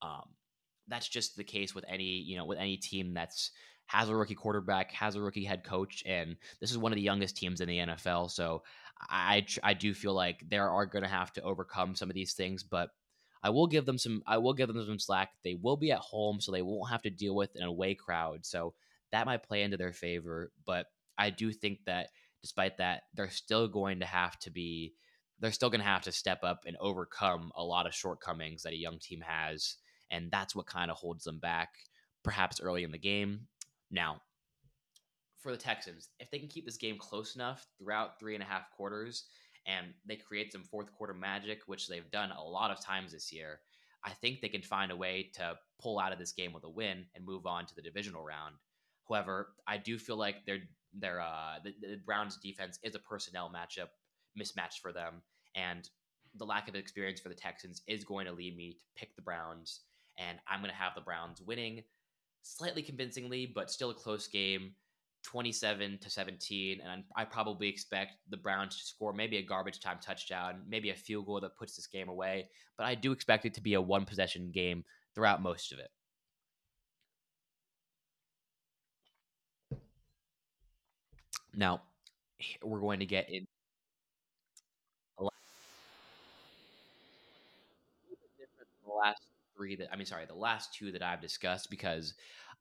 Um, 0.00 0.28
that's 0.86 1.08
just 1.08 1.36
the 1.36 1.42
case 1.42 1.74
with 1.74 1.84
any 1.88 2.04
you 2.04 2.36
know 2.36 2.44
with 2.44 2.58
any 2.58 2.76
team 2.76 3.12
that's 3.12 3.50
has 3.86 4.08
a 4.08 4.14
rookie 4.14 4.36
quarterback, 4.36 4.92
has 4.92 5.16
a 5.16 5.20
rookie 5.20 5.44
head 5.44 5.64
coach, 5.64 6.04
and 6.06 6.36
this 6.60 6.70
is 6.70 6.78
one 6.78 6.92
of 6.92 6.96
the 6.96 7.02
youngest 7.02 7.36
teams 7.36 7.60
in 7.60 7.68
the 7.68 7.78
NFL. 7.78 8.30
So 8.30 8.62
I 9.10 9.44
I 9.64 9.74
do 9.74 9.92
feel 9.92 10.14
like 10.14 10.48
they 10.48 10.58
are 10.58 10.86
going 10.86 11.02
to 11.02 11.08
have 11.08 11.32
to 11.32 11.42
overcome 11.42 11.96
some 11.96 12.08
of 12.08 12.14
these 12.14 12.34
things, 12.34 12.62
but 12.62 12.90
I 13.42 13.50
will 13.50 13.66
give 13.66 13.86
them 13.86 13.98
some 13.98 14.22
I 14.26 14.38
will 14.38 14.54
give 14.54 14.68
them 14.68 14.84
some 14.84 14.98
slack. 14.98 15.30
They 15.42 15.54
will 15.54 15.76
be 15.76 15.92
at 15.92 15.98
home, 15.98 16.40
so 16.40 16.52
they 16.52 16.62
won't 16.62 16.90
have 16.90 17.02
to 17.02 17.10
deal 17.10 17.34
with 17.34 17.50
an 17.56 17.64
away 17.64 17.94
crowd. 17.94 18.46
So 18.46 18.74
that 19.10 19.26
might 19.26 19.42
play 19.42 19.62
into 19.62 19.76
their 19.76 19.92
favor, 19.92 20.52
but 20.64 20.86
I 21.18 21.30
do 21.30 21.52
think 21.52 21.80
that 21.86 22.08
despite 22.40 22.78
that, 22.78 23.02
they're 23.14 23.30
still 23.30 23.68
going 23.68 24.00
to 24.00 24.06
have 24.06 24.38
to 24.40 24.50
be 24.50 24.94
they're 25.40 25.52
still 25.52 25.70
going 25.70 25.80
to 25.80 25.86
have 25.86 26.02
to 26.02 26.12
step 26.12 26.44
up 26.44 26.62
and 26.66 26.76
overcome 26.80 27.50
a 27.56 27.64
lot 27.64 27.86
of 27.86 27.94
shortcomings 27.94 28.62
that 28.62 28.72
a 28.72 28.78
young 28.78 28.98
team 29.00 29.20
has. 29.26 29.76
And 30.08 30.30
that's 30.30 30.54
what 30.54 30.66
kind 30.66 30.88
of 30.88 30.96
holds 30.96 31.24
them 31.24 31.40
back, 31.40 31.70
perhaps 32.22 32.60
early 32.60 32.84
in 32.84 32.92
the 32.92 32.98
game. 32.98 33.48
Now, 33.90 34.20
for 35.40 35.50
the 35.50 35.58
Texans, 35.58 36.08
if 36.20 36.30
they 36.30 36.38
can 36.38 36.46
keep 36.46 36.64
this 36.64 36.76
game 36.76 36.96
close 36.96 37.34
enough 37.34 37.66
throughout 37.76 38.20
three 38.20 38.34
and 38.34 38.42
a 38.42 38.46
half 38.46 38.70
quarters 38.70 39.24
and 39.66 39.86
they 40.06 40.16
create 40.16 40.52
some 40.52 40.64
fourth 40.64 40.92
quarter 40.92 41.14
magic, 41.14 41.60
which 41.66 41.88
they've 41.88 42.10
done 42.10 42.30
a 42.30 42.42
lot 42.42 42.70
of 42.70 42.84
times 42.84 43.12
this 43.12 43.32
year, 43.32 43.60
I 44.04 44.10
think 44.10 44.40
they 44.40 44.48
can 44.48 44.62
find 44.62 44.90
a 44.90 44.96
way 44.96 45.30
to 45.34 45.56
pull 45.80 45.98
out 45.98 46.12
of 46.12 46.18
this 46.18 46.32
game 46.32 46.52
with 46.52 46.64
a 46.64 46.70
win 46.70 47.06
and 47.14 47.24
move 47.24 47.46
on 47.46 47.66
to 47.66 47.74
the 47.74 47.82
divisional 47.82 48.24
round. 48.24 48.56
However, 49.08 49.54
I 49.66 49.76
do 49.78 49.98
feel 49.98 50.16
like 50.16 50.44
their 50.46 50.58
their 50.92 51.20
uh, 51.20 51.56
the, 51.64 51.74
the 51.80 52.00
Browns 52.04 52.36
defense 52.36 52.78
is 52.82 52.94
a 52.94 52.98
personnel 52.98 53.50
matchup 53.54 53.88
mismatch 54.38 54.80
for 54.80 54.92
them, 54.92 55.22
and 55.54 55.88
the 56.36 56.44
lack 56.44 56.68
of 56.68 56.74
experience 56.74 57.20
for 57.20 57.28
the 57.28 57.34
Texans 57.34 57.82
is 57.86 58.04
going 58.04 58.26
to 58.26 58.32
lead 58.32 58.56
me 58.56 58.72
to 58.72 58.78
pick 58.96 59.14
the 59.16 59.22
Browns, 59.22 59.80
and 60.18 60.38
I'm 60.48 60.60
going 60.60 60.70
to 60.70 60.76
have 60.76 60.94
the 60.94 61.00
Browns 61.00 61.40
winning 61.40 61.82
slightly 62.42 62.82
convincingly, 62.82 63.46
but 63.46 63.70
still 63.70 63.90
a 63.90 63.94
close 63.94 64.26
game. 64.26 64.72
27 65.22 65.98
to 65.98 66.10
17 66.10 66.80
and 66.80 67.04
I 67.16 67.24
probably 67.24 67.68
expect 67.68 68.12
the 68.28 68.36
Browns 68.36 68.76
to 68.78 68.84
score 68.84 69.12
maybe 69.12 69.38
a 69.38 69.42
garbage 69.42 69.80
time 69.80 69.98
touchdown, 70.02 70.62
maybe 70.68 70.90
a 70.90 70.94
field 70.94 71.26
goal 71.26 71.40
that 71.40 71.56
puts 71.56 71.76
this 71.76 71.86
game 71.86 72.08
away, 72.08 72.48
but 72.76 72.84
I 72.84 72.94
do 72.94 73.12
expect 73.12 73.44
it 73.44 73.54
to 73.54 73.60
be 73.60 73.74
a 73.74 73.80
one 73.80 74.04
possession 74.04 74.50
game 74.50 74.84
throughout 75.14 75.42
most 75.42 75.72
of 75.72 75.78
it. 75.78 75.90
Now, 81.54 81.82
we're 82.62 82.80
going 82.80 83.00
to 83.00 83.06
get 83.06 83.28
in 83.30 83.46
a 85.18 85.24
lot 85.24 85.32
the 88.84 88.92
last 88.92 89.22
three 89.56 89.76
that 89.76 89.88
I 89.92 89.96
mean, 89.96 90.06
sorry, 90.06 90.26
the 90.26 90.34
last 90.34 90.74
two 90.74 90.92
that 90.92 91.02
I've 91.02 91.20
discussed 91.20 91.70
because 91.70 92.14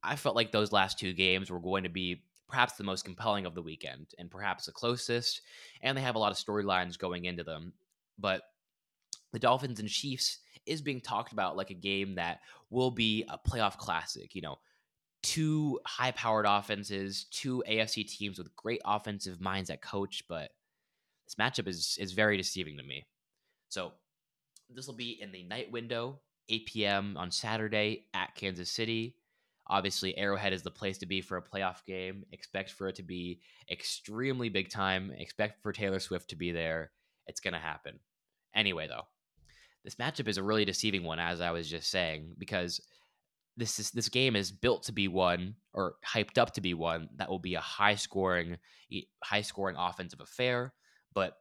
I 0.03 0.15
felt 0.15 0.35
like 0.35 0.51
those 0.51 0.71
last 0.71 0.99
two 0.99 1.13
games 1.13 1.49
were 1.49 1.59
going 1.59 1.83
to 1.83 1.89
be 1.89 2.23
perhaps 2.51 2.73
the 2.73 2.83
most 2.83 3.05
compelling 3.05 3.45
of 3.45 3.55
the 3.55 3.61
weekend 3.61 4.07
and 4.19 4.29
perhaps 4.29 4.65
the 4.65 4.71
closest, 4.71 5.41
and 5.81 5.97
they 5.97 6.01
have 6.01 6.15
a 6.15 6.19
lot 6.19 6.31
of 6.31 6.37
storylines 6.37 6.99
going 6.99 7.25
into 7.25 7.43
them. 7.43 7.73
But 8.19 8.43
the 9.31 9.39
Dolphins 9.39 9.79
and 9.79 9.89
Chiefs 9.89 10.39
is 10.65 10.81
being 10.81 11.01
talked 11.01 11.31
about 11.31 11.57
like 11.57 11.69
a 11.69 11.75
game 11.75 12.15
that 12.15 12.41
will 12.69 12.91
be 12.91 13.25
a 13.29 13.37
playoff 13.37 13.77
classic. 13.77 14.35
You 14.35 14.41
know, 14.41 14.57
two 15.23 15.79
high 15.85 16.11
powered 16.11 16.45
offenses, 16.47 17.25
two 17.31 17.63
AFC 17.67 18.07
teams 18.07 18.37
with 18.37 18.55
great 18.55 18.81
offensive 18.85 19.39
minds 19.39 19.69
at 19.69 19.81
coach, 19.81 20.23
but 20.27 20.51
this 21.25 21.35
matchup 21.39 21.67
is 21.67 21.97
is 21.99 22.11
very 22.11 22.37
deceiving 22.37 22.77
to 22.77 22.83
me. 22.83 23.05
So 23.69 23.93
this 24.69 24.87
will 24.87 24.95
be 24.95 25.17
in 25.21 25.31
the 25.31 25.43
night 25.43 25.71
window, 25.71 26.19
8 26.49 26.65
p.m. 26.65 27.17
on 27.17 27.31
Saturday 27.31 28.07
at 28.13 28.35
Kansas 28.35 28.69
City. 28.69 29.15
Obviously, 29.71 30.17
Arrowhead 30.17 30.51
is 30.51 30.63
the 30.63 30.69
place 30.69 30.97
to 30.97 31.05
be 31.05 31.21
for 31.21 31.37
a 31.37 31.41
playoff 31.41 31.85
game. 31.87 32.25
Expect 32.33 32.71
for 32.71 32.89
it 32.89 32.95
to 32.95 33.03
be 33.03 33.39
extremely 33.71 34.49
big 34.49 34.69
time. 34.69 35.13
Expect 35.17 35.63
for 35.63 35.71
Taylor 35.71 35.99
Swift 35.99 36.29
to 36.31 36.35
be 36.35 36.51
there. 36.51 36.91
It's 37.25 37.39
going 37.39 37.53
to 37.53 37.59
happen. 37.59 37.99
Anyway, 38.53 38.87
though, 38.89 39.05
this 39.85 39.95
matchup 39.95 40.27
is 40.27 40.37
a 40.37 40.43
really 40.43 40.65
deceiving 40.65 41.05
one, 41.05 41.19
as 41.19 41.39
I 41.39 41.51
was 41.51 41.69
just 41.69 41.89
saying, 41.89 42.35
because 42.37 42.81
this 43.55 43.79
is 43.79 43.91
this 43.91 44.09
game 44.09 44.35
is 44.35 44.51
built 44.51 44.83
to 44.83 44.91
be 44.91 45.07
one 45.07 45.55
or 45.73 45.95
hyped 46.05 46.37
up 46.37 46.53
to 46.53 46.61
be 46.61 46.73
one 46.73 47.07
that 47.15 47.29
will 47.29 47.39
be 47.39 47.55
a 47.55 47.61
high 47.61 47.95
scoring 47.95 48.57
high 49.23 49.41
scoring 49.41 49.75
offensive 49.77 50.21
affair 50.21 50.73
but 51.13 51.33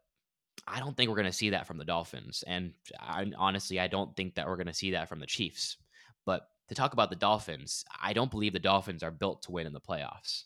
i 0.67 0.81
don't 0.81 0.97
think 0.97 1.09
we're 1.09 1.17
going 1.17 1.25
to 1.25 1.33
see 1.33 1.51
that 1.51 1.67
from 1.67 1.79
the 1.79 1.85
dolphins 1.85 2.43
and 2.47 2.73
I, 2.99 3.31
honestly 3.39 3.79
i 3.79 3.87
don't 3.87 4.15
think 4.17 4.35
that 4.35 4.49
we're 4.49 4.57
going 4.57 4.67
to 4.67 4.75
see 4.75 4.91
that 4.91 5.09
from 5.09 5.21
the 5.21 5.27
chiefs 5.27 5.77
but 6.27 6.43
to 6.71 6.75
talk 6.75 6.95
about 6.95 7.11
the 7.11 7.17
dolphins 7.17 7.85
i 8.03 8.15
don't 8.15 8.31
believe 8.31 8.55
the 8.55 8.59
dolphins 8.59 9.03
are 9.03 9.11
built 9.11 9.43
to 9.43 9.53
win 9.53 9.67
in 9.67 9.75
the 9.75 9.81
playoffs 9.81 10.45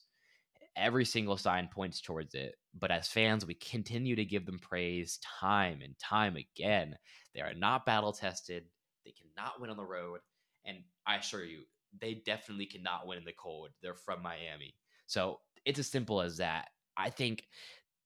every 0.77 1.05
single 1.05 1.37
sign 1.37 1.69
points 1.73 2.01
towards 2.01 2.35
it 2.35 2.57
but 2.77 2.91
as 2.91 3.07
fans 3.07 3.47
we 3.47 3.55
continue 3.55 4.17
to 4.17 4.25
give 4.25 4.45
them 4.45 4.59
praise 4.59 5.21
time 5.41 5.81
and 5.83 5.97
time 6.01 6.37
again 6.37 6.97
they 7.33 7.41
are 7.41 7.55
not 7.55 7.87
battle 7.87 8.13
tested 8.13 8.65
they 9.05 9.13
cannot 9.13 9.61
win 9.61 9.71
on 9.71 9.77
the 9.77 9.85
road 9.85 10.19
and 10.65 10.79
I 11.07 11.17
assure 11.17 11.45
you, 11.45 11.61
they 12.01 12.23
definitely 12.27 12.67
cannot 12.67 13.07
win 13.07 13.19
in 13.19 13.25
the 13.25 13.33
cold. 13.33 13.71
They're 13.83 13.95
from 13.95 14.23
Miami. 14.23 14.75
So 15.07 15.41
it's 15.65 15.79
as 15.79 15.89
simple 15.89 16.21
as 16.21 16.39
that. 16.39 16.69
I 16.97 17.11
think 17.11 17.47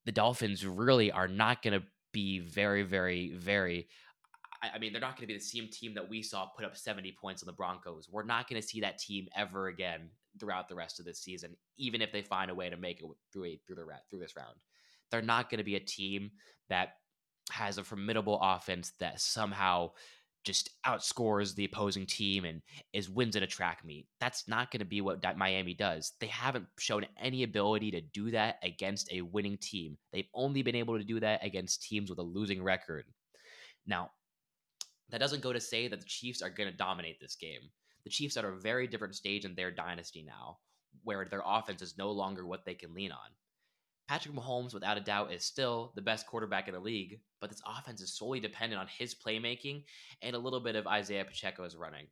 the 0.04 0.12
Dolphins 0.12 0.66
really 0.66 1.12
are 1.12 1.28
not 1.28 1.62
going 1.62 1.80
to 1.80 1.86
be 2.12 2.40
very, 2.40 2.82
very, 2.82 3.32
very. 3.34 3.88
I 4.62 4.78
mean, 4.78 4.92
they're 4.92 5.00
not 5.00 5.16
going 5.16 5.28
to 5.28 5.32
be 5.32 5.38
the 5.38 5.44
same 5.44 5.68
team 5.68 5.94
that 5.94 6.08
we 6.08 6.22
saw 6.22 6.46
put 6.46 6.64
up 6.64 6.76
70 6.76 7.16
points 7.20 7.42
on 7.42 7.46
the 7.46 7.52
Broncos. 7.52 8.08
We're 8.10 8.24
not 8.24 8.48
going 8.48 8.60
to 8.60 8.66
see 8.66 8.80
that 8.80 8.98
team 8.98 9.28
ever 9.36 9.68
again 9.68 10.10
throughout 10.40 10.68
the 10.68 10.74
rest 10.74 10.98
of 10.98 11.06
this 11.06 11.20
season, 11.20 11.56
even 11.76 12.02
if 12.02 12.12
they 12.12 12.22
find 12.22 12.50
a 12.50 12.54
way 12.54 12.68
to 12.68 12.76
make 12.76 13.00
it 13.00 13.06
through 13.32 13.56
through 13.66 13.76
the 13.76 13.86
through 14.10 14.20
this 14.20 14.36
round. 14.36 14.56
They're 15.10 15.22
not 15.22 15.48
going 15.48 15.58
to 15.58 15.64
be 15.64 15.76
a 15.76 15.80
team 15.80 16.32
that 16.68 16.94
has 17.50 17.78
a 17.78 17.84
formidable 17.84 18.38
offense 18.42 18.92
that 19.00 19.20
somehow 19.20 19.92
just 20.44 20.70
outscores 20.86 21.54
the 21.54 21.64
opposing 21.64 22.06
team 22.06 22.44
and 22.44 22.62
is 22.92 23.10
wins 23.10 23.36
in 23.36 23.42
a 23.42 23.46
track 23.46 23.84
meet. 23.84 24.06
That's 24.20 24.48
not 24.48 24.70
going 24.70 24.80
to 24.80 24.86
be 24.86 25.00
what 25.00 25.22
Miami 25.36 25.74
does. 25.74 26.12
They 26.20 26.26
haven't 26.26 26.66
shown 26.78 27.06
any 27.20 27.42
ability 27.42 27.90
to 27.92 28.00
do 28.00 28.30
that 28.30 28.56
against 28.62 29.12
a 29.12 29.22
winning 29.22 29.58
team. 29.58 29.98
They've 30.12 30.28
only 30.34 30.62
been 30.62 30.76
able 30.76 30.96
to 30.96 31.04
do 31.04 31.20
that 31.20 31.44
against 31.44 31.82
teams 31.82 32.08
with 32.08 32.18
a 32.18 32.22
losing 32.22 32.62
record. 32.62 33.04
Now, 33.86 34.10
that 35.10 35.18
doesn't 35.18 35.42
go 35.42 35.52
to 35.52 35.60
say 35.60 35.88
that 35.88 36.00
the 36.00 36.06
Chiefs 36.06 36.42
are 36.42 36.50
going 36.50 36.70
to 36.70 36.76
dominate 36.76 37.20
this 37.20 37.36
game. 37.36 37.70
The 38.04 38.10
Chiefs 38.10 38.36
are 38.36 38.46
at 38.46 38.52
a 38.52 38.60
very 38.60 38.86
different 38.86 39.14
stage 39.14 39.44
in 39.44 39.54
their 39.54 39.70
dynasty 39.70 40.22
now, 40.22 40.58
where 41.04 41.24
their 41.24 41.42
offense 41.44 41.82
is 41.82 41.98
no 41.98 42.10
longer 42.10 42.46
what 42.46 42.64
they 42.64 42.74
can 42.74 42.94
lean 42.94 43.12
on. 43.12 43.30
Patrick 44.08 44.34
Mahomes, 44.34 44.72
without 44.72 44.96
a 44.96 45.02
doubt, 45.02 45.32
is 45.32 45.44
still 45.44 45.92
the 45.94 46.00
best 46.00 46.26
quarterback 46.26 46.66
in 46.66 46.74
the 46.74 46.80
league, 46.80 47.20
but 47.40 47.50
this 47.50 47.60
offense 47.66 48.00
is 48.00 48.16
solely 48.16 48.40
dependent 48.40 48.80
on 48.80 48.88
his 48.88 49.14
playmaking 49.14 49.84
and 50.22 50.34
a 50.34 50.38
little 50.38 50.60
bit 50.60 50.76
of 50.76 50.86
Isaiah 50.86 51.26
Pacheco's 51.26 51.76
running. 51.76 52.06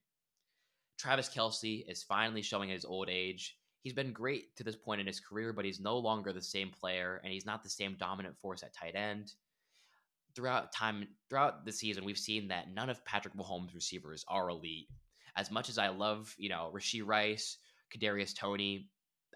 Travis 0.98 1.30
Kelce 1.30 1.84
is 1.88 2.02
finally 2.02 2.42
showing 2.42 2.68
his 2.68 2.84
old 2.84 3.08
age. 3.08 3.56
He's 3.82 3.94
been 3.94 4.12
great 4.12 4.54
to 4.56 4.64
this 4.64 4.76
point 4.76 5.00
in 5.00 5.06
his 5.06 5.20
career, 5.20 5.52
but 5.54 5.64
he's 5.64 5.80
no 5.80 5.96
longer 5.96 6.32
the 6.32 6.42
same 6.42 6.70
player, 6.70 7.20
and 7.24 7.32
he's 7.32 7.46
not 7.46 7.62
the 7.62 7.70
same 7.70 7.96
dominant 7.98 8.36
force 8.38 8.62
at 8.62 8.74
tight 8.74 8.94
end. 8.94 9.32
Throughout 10.36 10.70
time, 10.72 11.08
throughout 11.30 11.64
the 11.64 11.72
season, 11.72 12.04
we've 12.04 12.18
seen 12.18 12.48
that 12.48 12.72
none 12.72 12.90
of 12.90 13.04
Patrick 13.06 13.34
Mahomes' 13.34 13.74
receivers 13.74 14.24
are 14.28 14.50
elite. 14.50 14.86
As 15.34 15.50
much 15.50 15.68
as 15.70 15.78
I 15.78 15.88
love, 15.88 16.34
you 16.38 16.50
know, 16.50 16.70
Rashee 16.74 17.04
Rice, 17.04 17.56
Kadarius 17.90 18.36
Toney, 18.36 18.90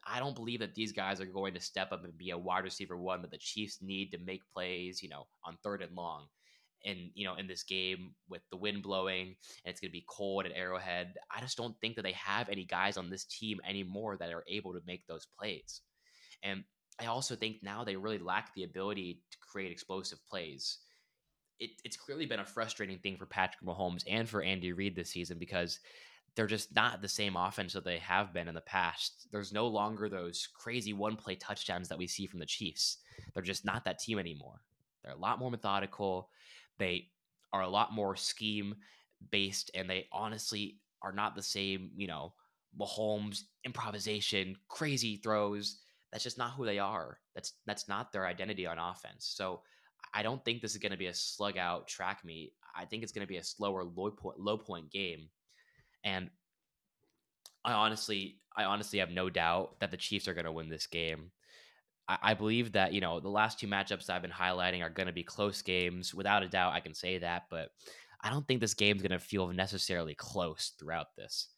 I 0.07 0.19
don't 0.19 0.35
believe 0.37 0.61
that 0.61 0.75
these 0.75 0.93
guys 0.93 1.21
are 1.21 1.27
going 1.27 1.55
to 1.55 1.61
step 1.61 1.93
up 1.93 2.05
and 2.05 2.17
be 2.17 2.31
a 2.31 2.39
wide 2.39 2.65
receiver 2.65 2.97
one 2.97 3.23
that 3.23 3.31
the 3.31 3.39
Chiefs 3.39 3.79
need 3.81 4.13
to 4.13 4.19
make 4.19 4.43
plays, 4.53 5.03
you 5.03 5.09
know, 5.09 5.27
on 5.45 5.57
third 5.63 5.83
and 5.83 5.97
long. 5.97 6.27
And, 6.85 7.11
you 7.15 7.27
know, 7.27 7.35
in 7.35 7.47
this 7.47 7.63
game 7.63 8.15
with 8.29 8.41
the 8.51 8.57
wind 8.57 8.83
blowing 8.83 9.37
and 9.65 9.73
it's 9.73 9.81
going 9.81 9.91
to 9.91 9.93
be 9.93 10.05
cold 10.09 10.47
at 10.47 10.53
Arrowhead, 10.53 11.15
I 11.35 11.41
just 11.41 11.57
don't 11.57 11.79
think 11.81 11.97
that 11.97 12.03
they 12.03 12.13
have 12.13 12.49
any 12.49 12.65
guys 12.65 12.97
on 12.97 13.11
this 13.11 13.25
team 13.25 13.61
anymore 13.69 14.17
that 14.19 14.33
are 14.33 14.45
able 14.49 14.73
to 14.73 14.81
make 14.87 15.07
those 15.07 15.27
plays. 15.39 15.83
And 16.43 16.65
I 16.99 17.07
also 17.07 17.37
think 17.37 17.63
now 17.63 17.85
they 17.85 17.97
really 17.97 18.19
lack 18.19 18.55
the 18.55 18.65
ability 18.65 19.21
to 19.31 19.39
create 19.39 19.73
explosive 19.73 20.19
plays. 20.29 20.79
It, 21.61 21.71
it's 21.85 21.97
clearly 21.97 22.27
been 22.27 22.41
a 22.41 22.45
frustrating 22.45 22.99
thing 22.99 23.17
for 23.17 23.27
Patrick 23.27 23.63
Mahomes 23.65 24.03
and 24.09 24.29
for 24.29 24.43
Andy 24.43 24.73
Reid 24.73 24.97
this 24.97 25.11
season 25.11 25.39
because 25.39 25.81
they're 26.35 26.47
just 26.47 26.75
not 26.75 27.03
the 27.03 27.09
same 27.09 27.37
offense 27.37 27.73
that 27.73 27.85
they 27.85 27.99
have 27.99 28.33
been 28.33 28.49
in 28.49 28.55
the 28.55 28.61
past. 28.61 29.29
There's 29.31 29.53
no 29.53 29.67
longer 29.67 30.09
those 30.09 30.49
crazy 30.55 30.93
one 30.93 31.17
play 31.17 31.35
touchdowns 31.35 31.89
that 31.89 31.99
we 31.99 32.07
see 32.07 32.27
from 32.27 32.39
the 32.39 32.47
Chiefs. 32.47 32.99
They're 33.35 33.43
just 33.43 33.65
not 33.65 33.85
that 33.85 33.99
team 33.99 34.19
anymore. 34.19 34.61
They're 35.03 35.13
a 35.13 35.19
lot 35.19 35.39
more 35.39 35.51
methodical. 35.51 36.31
They 36.79 37.09
are 37.53 37.63
a 37.63 37.69
lot 37.69 37.93
more 37.93 38.17
scheme 38.17 38.77
based, 39.31 39.71
and 39.75 39.89
they 39.89 40.09
honestly 40.13 40.79
are 41.03 41.13
not 41.13 41.35
the 41.35 41.43
same, 41.43 41.91
you 41.97 42.07
know, 42.07 42.33
Mahomes 42.79 43.43
improvisation, 43.65 44.57
crazy 44.69 45.17
throws. 45.17 45.79
That's 46.13 46.25
just 46.25 46.39
not 46.39 46.53
who 46.53 46.65
they 46.65 46.79
are. 46.79 47.19
That's 47.35 47.55
that's 47.67 47.89
not 47.89 48.13
their 48.13 48.27
identity 48.27 48.67
on 48.67 48.79
offense. 48.79 49.27
So 49.27 49.63
I 50.13 50.23
don't 50.23 50.45
think 50.45 50.61
this 50.61 50.73
is 50.73 50.79
going 50.79 50.93
to 50.93 50.99
be 50.99 51.07
a 51.07 51.15
slug 51.15 51.57
out 51.57 51.89
track 51.89 52.25
meet. 52.25 52.53
I 52.77 52.85
think 52.85 53.03
it's 53.03 53.13
going 53.13 53.27
to 53.27 53.29
be 53.29 53.39
a 53.39 53.45
slower 53.45 53.85
low 53.85 54.11
point 54.11 54.39
low 54.39 54.57
point 54.57 54.91
game 54.91 55.29
and 56.05 56.31
I 57.65 57.73
honestly, 57.73 58.39
I 58.57 58.65
honestly 58.65 58.99
have 59.01 59.11
no 59.11 59.29
doubt 59.29 59.81
that 59.81 59.91
the 59.91 59.97
Chiefs 59.97 60.29
are 60.29 60.35
going 60.35 60.47
to 60.47 60.53
win 60.53 60.69
this 60.69 60.87
game. 60.87 61.31
I, 62.09 62.19
I, 62.23 62.35
believe 62.35 62.73
that 62.73 62.93
you 62.93 63.01
know 63.01 63.21
the 63.21 63.29
last 63.29 63.59
two 63.59 63.67
matchups 63.67 64.09
I've 64.09 64.23
been 64.23 64.31
highlighting 64.31 64.83
are 64.83 64.91
going 64.91 65.07
to 65.09 65.13
be 65.13 65.23
close 65.23 65.63
games, 65.63 66.15
without 66.15 66.43
a 66.43 66.49
doubt. 66.49 66.73
I 66.73 66.81
can 66.81 66.95
say 66.95 67.19
that, 67.19 67.45
but 67.51 67.71
I 68.23 68.31
don't 68.31 68.47
think 68.47 68.61
this 68.61 68.75
game's 68.75 69.03
going 69.03 69.11
to 69.11 69.19
feel 69.19 69.49
necessarily 69.49 70.15
close 70.15 70.73
throughout 70.79 71.15
this. 71.17 71.49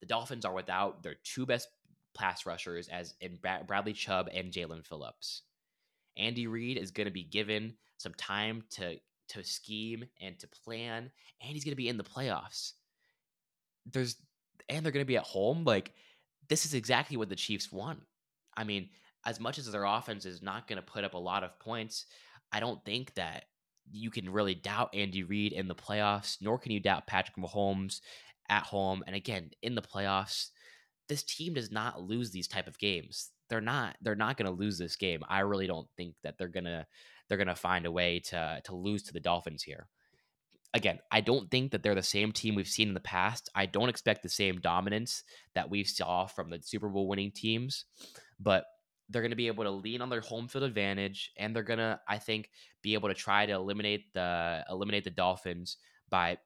The 0.00 0.06
Dolphins 0.06 0.44
are 0.44 0.54
without 0.54 1.02
their 1.02 1.16
two 1.24 1.44
best 1.44 1.68
pass 2.14 2.46
rushers, 2.46 2.88
as 2.88 3.14
in 3.20 3.38
Bradley 3.66 3.92
Chubb 3.92 4.28
and 4.32 4.50
Jaelan 4.50 4.86
Phillips. 4.86 5.42
Andy 6.20 6.46
Reid 6.46 6.76
is 6.76 6.90
going 6.90 7.06
to 7.06 7.12
be 7.12 7.24
given 7.24 7.74
some 7.98 8.14
time 8.14 8.62
to 8.70 8.96
to 9.30 9.44
scheme 9.44 10.04
and 10.20 10.38
to 10.40 10.48
plan, 10.64 11.10
and 11.40 11.52
he's 11.52 11.64
going 11.64 11.72
to 11.72 11.76
be 11.76 11.88
in 11.88 11.96
the 11.96 12.04
playoffs. 12.04 12.72
There's 13.90 14.16
and 14.68 14.84
they're 14.84 14.92
going 14.92 15.04
to 15.04 15.08
be 15.08 15.16
at 15.16 15.24
home. 15.24 15.64
Like 15.64 15.92
this 16.48 16.66
is 16.66 16.74
exactly 16.74 17.16
what 17.16 17.28
the 17.28 17.36
Chiefs 17.36 17.72
want. 17.72 18.00
I 18.56 18.64
mean, 18.64 18.90
as 19.24 19.40
much 19.40 19.58
as 19.58 19.70
their 19.70 19.84
offense 19.84 20.26
is 20.26 20.42
not 20.42 20.66
going 20.68 20.76
to 20.76 20.82
put 20.82 21.04
up 21.04 21.14
a 21.14 21.18
lot 21.18 21.44
of 21.44 21.58
points, 21.58 22.06
I 22.52 22.60
don't 22.60 22.84
think 22.84 23.14
that 23.14 23.44
you 23.92 24.10
can 24.10 24.30
really 24.30 24.54
doubt 24.54 24.94
Andy 24.94 25.22
Reid 25.22 25.52
in 25.52 25.68
the 25.68 25.74
playoffs, 25.74 26.38
nor 26.40 26.58
can 26.58 26.72
you 26.72 26.80
doubt 26.80 27.06
Patrick 27.06 27.36
Mahomes 27.36 28.00
at 28.48 28.64
home. 28.64 29.02
And 29.06 29.16
again, 29.16 29.50
in 29.62 29.74
the 29.74 29.82
playoffs, 29.82 30.48
this 31.08 31.22
team 31.22 31.54
does 31.54 31.70
not 31.70 32.02
lose 32.02 32.30
these 32.30 32.48
type 32.48 32.66
of 32.66 32.78
games. 32.78 33.30
They're 33.50 33.60
not 33.60 33.96
they're 34.00 34.14
not 34.14 34.36
going 34.36 34.50
to 34.50 34.58
lose 34.58 34.78
this 34.78 34.96
game. 34.96 35.22
I 35.28 35.40
really 35.40 35.66
don't 35.66 35.88
think 35.96 36.14
that 36.22 36.38
they're 36.38 36.48
going 36.48 36.64
to 36.64 36.86
they're 37.28 37.36
going 37.36 37.48
to 37.48 37.54
find 37.54 37.84
a 37.84 37.92
way 37.92 38.20
to 38.20 38.60
to 38.64 38.74
lose 38.74 39.02
to 39.04 39.12
the 39.12 39.20
Dolphins 39.20 39.62
here. 39.62 39.88
Again, 40.72 41.00
I 41.10 41.20
don't 41.20 41.50
think 41.50 41.72
that 41.72 41.82
they're 41.82 41.96
the 41.96 42.02
same 42.02 42.30
team 42.30 42.54
we've 42.54 42.68
seen 42.68 42.88
in 42.88 42.94
the 42.94 43.00
past. 43.00 43.50
I 43.56 43.66
don't 43.66 43.88
expect 43.88 44.22
the 44.22 44.28
same 44.28 44.60
dominance 44.60 45.24
that 45.54 45.68
we 45.68 45.82
saw 45.82 46.26
from 46.26 46.48
the 46.48 46.60
Super 46.62 46.88
Bowl 46.88 47.08
winning 47.08 47.32
teams, 47.32 47.86
but 48.38 48.64
they're 49.08 49.22
going 49.22 49.30
to 49.30 49.36
be 49.36 49.48
able 49.48 49.64
to 49.64 49.70
lean 49.70 50.00
on 50.00 50.10
their 50.10 50.20
home 50.20 50.46
field 50.46 50.62
advantage 50.62 51.32
and 51.36 51.54
they're 51.54 51.64
going 51.64 51.80
to 51.80 51.98
I 52.08 52.18
think 52.18 52.50
be 52.82 52.94
able 52.94 53.08
to 53.08 53.14
try 53.14 53.46
to 53.46 53.52
eliminate 53.52 54.12
the 54.14 54.64
eliminate 54.70 55.04
the 55.04 55.10
Dolphins 55.10 55.76
by 56.08 56.38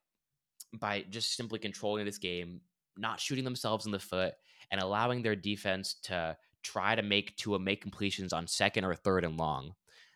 by 0.73 1.05
just 1.11 1.37
simply 1.37 1.59
controlling 1.59 2.05
this 2.05 2.19
game, 2.19 2.63
not 2.97 3.21
shooting 3.21 3.45
themselves 3.45 3.87
in 3.87 3.93
the 3.93 3.99
foot 3.99 4.33
and 4.71 4.81
allowing 4.81 5.23
their 5.23 5.37
defense 5.37 5.97
to 6.05 6.37
try 6.65 6.95
to 6.95 7.03
make 7.03 7.37
to 7.37 7.55
a 7.55 7.59
make 7.59 7.81
completions 7.81 8.33
on 8.33 8.47
second 8.47 8.85
or 8.85 8.95
third 8.95 9.25
and 9.25 9.37
long. 9.37 9.75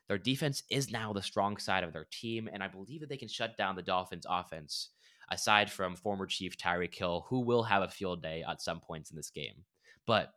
Their 0.08 0.18
defense 0.18 0.62
is 0.70 0.90
now 0.90 1.12
the 1.12 1.22
strong 1.22 1.58
side 1.58 1.84
of 1.84 1.92
their 1.92 2.06
team 2.10 2.48
and 2.52 2.62
I 2.62 2.68
believe 2.68 3.00
that 3.00 3.08
they 3.08 3.16
can 3.16 3.28
shut 3.28 3.56
down 3.56 3.76
the 3.76 3.82
Dolphins 3.82 4.26
offense 4.28 4.90
aside 5.30 5.70
from 5.70 5.94
former 5.94 6.26
Chief 6.26 6.56
Tyreek 6.56 6.94
Hill 6.94 7.26
who 7.28 7.40
will 7.40 7.62
have 7.62 7.82
a 7.82 7.88
field 7.88 8.22
day 8.22 8.42
at 8.48 8.62
some 8.62 8.80
points 8.80 9.10
in 9.10 9.16
this 9.16 9.30
game. 9.30 9.64
But 10.06 10.32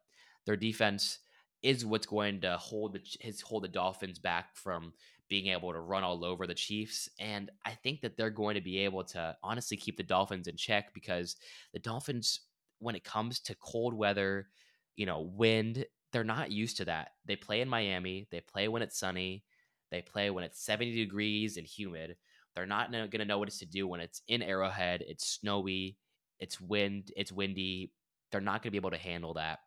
their 0.46 0.58
defense 0.58 1.20
is 1.64 1.86
what's 1.86 2.08
going 2.08 2.42
to 2.42 2.58
hold 2.58 2.94
the 2.94 3.02
his 3.20 3.42
hold 3.42 3.64
the 3.64 3.68
Dolphins 3.68 4.20
back 4.20 4.56
from 4.56 4.94
being 5.32 5.48
able 5.48 5.72
to 5.72 5.80
run 5.80 6.04
all 6.04 6.26
over 6.26 6.46
the 6.46 6.54
Chiefs. 6.54 7.08
And 7.18 7.50
I 7.66 7.72
think 7.72 8.02
that 8.02 8.18
they're 8.18 8.30
going 8.30 8.56
to 8.56 8.62
be 8.62 8.80
able 8.80 9.06
to 9.06 9.34
honestly 9.42 9.78
keep 9.78 9.96
the 9.96 10.04
Dolphins 10.04 10.48
in 10.48 10.58
check 10.58 10.94
because 10.94 11.38
the 11.72 11.80
Dolphins, 11.80 12.42
when 12.80 12.96
it 12.96 13.06
comes 13.06 13.40
to 13.42 13.56
cold 13.56 13.94
weather, 13.94 14.50
you 14.98 15.06
know, 15.06 15.22
wind, 15.22 15.86
they're 16.12 16.24
not 16.24 16.52
used 16.52 16.78
to 16.78 16.86
that. 16.86 17.12
They 17.26 17.36
play 17.36 17.62
in 17.62 17.70
Miami, 17.70 18.28
they 18.32 18.42
play 18.42 18.68
when 18.68 18.82
it's 18.82 19.00
sunny, 19.00 19.44
they 19.92 20.02
play 20.02 20.30
when 20.30 20.44
it's 20.44 20.64
70 20.64 20.96
degrees 20.96 21.58
and 21.58 21.66
humid. 21.66 22.16
They're 22.56 22.66
not 22.66 22.92
going 22.92 23.10
to 23.12 23.26
know 23.26 23.38
what 23.38 23.48
it's 23.48 23.60
to 23.60 23.66
do 23.66 23.88
when 23.88 24.02
it's 24.02 24.22
in 24.28 24.42
Arrowhead, 24.42 25.04
it's 25.08 25.26
snowy, 25.28 25.98
it's 26.40 26.60
wind, 26.60 27.12
it's 27.16 27.32
windy. 27.32 27.94
They're 28.32 28.42
not 28.42 28.62
going 28.62 28.70
to 28.70 28.72
be 28.72 28.78
able 28.78 28.92
to 28.92 28.98
handle 28.98 29.36
that. 29.36 29.60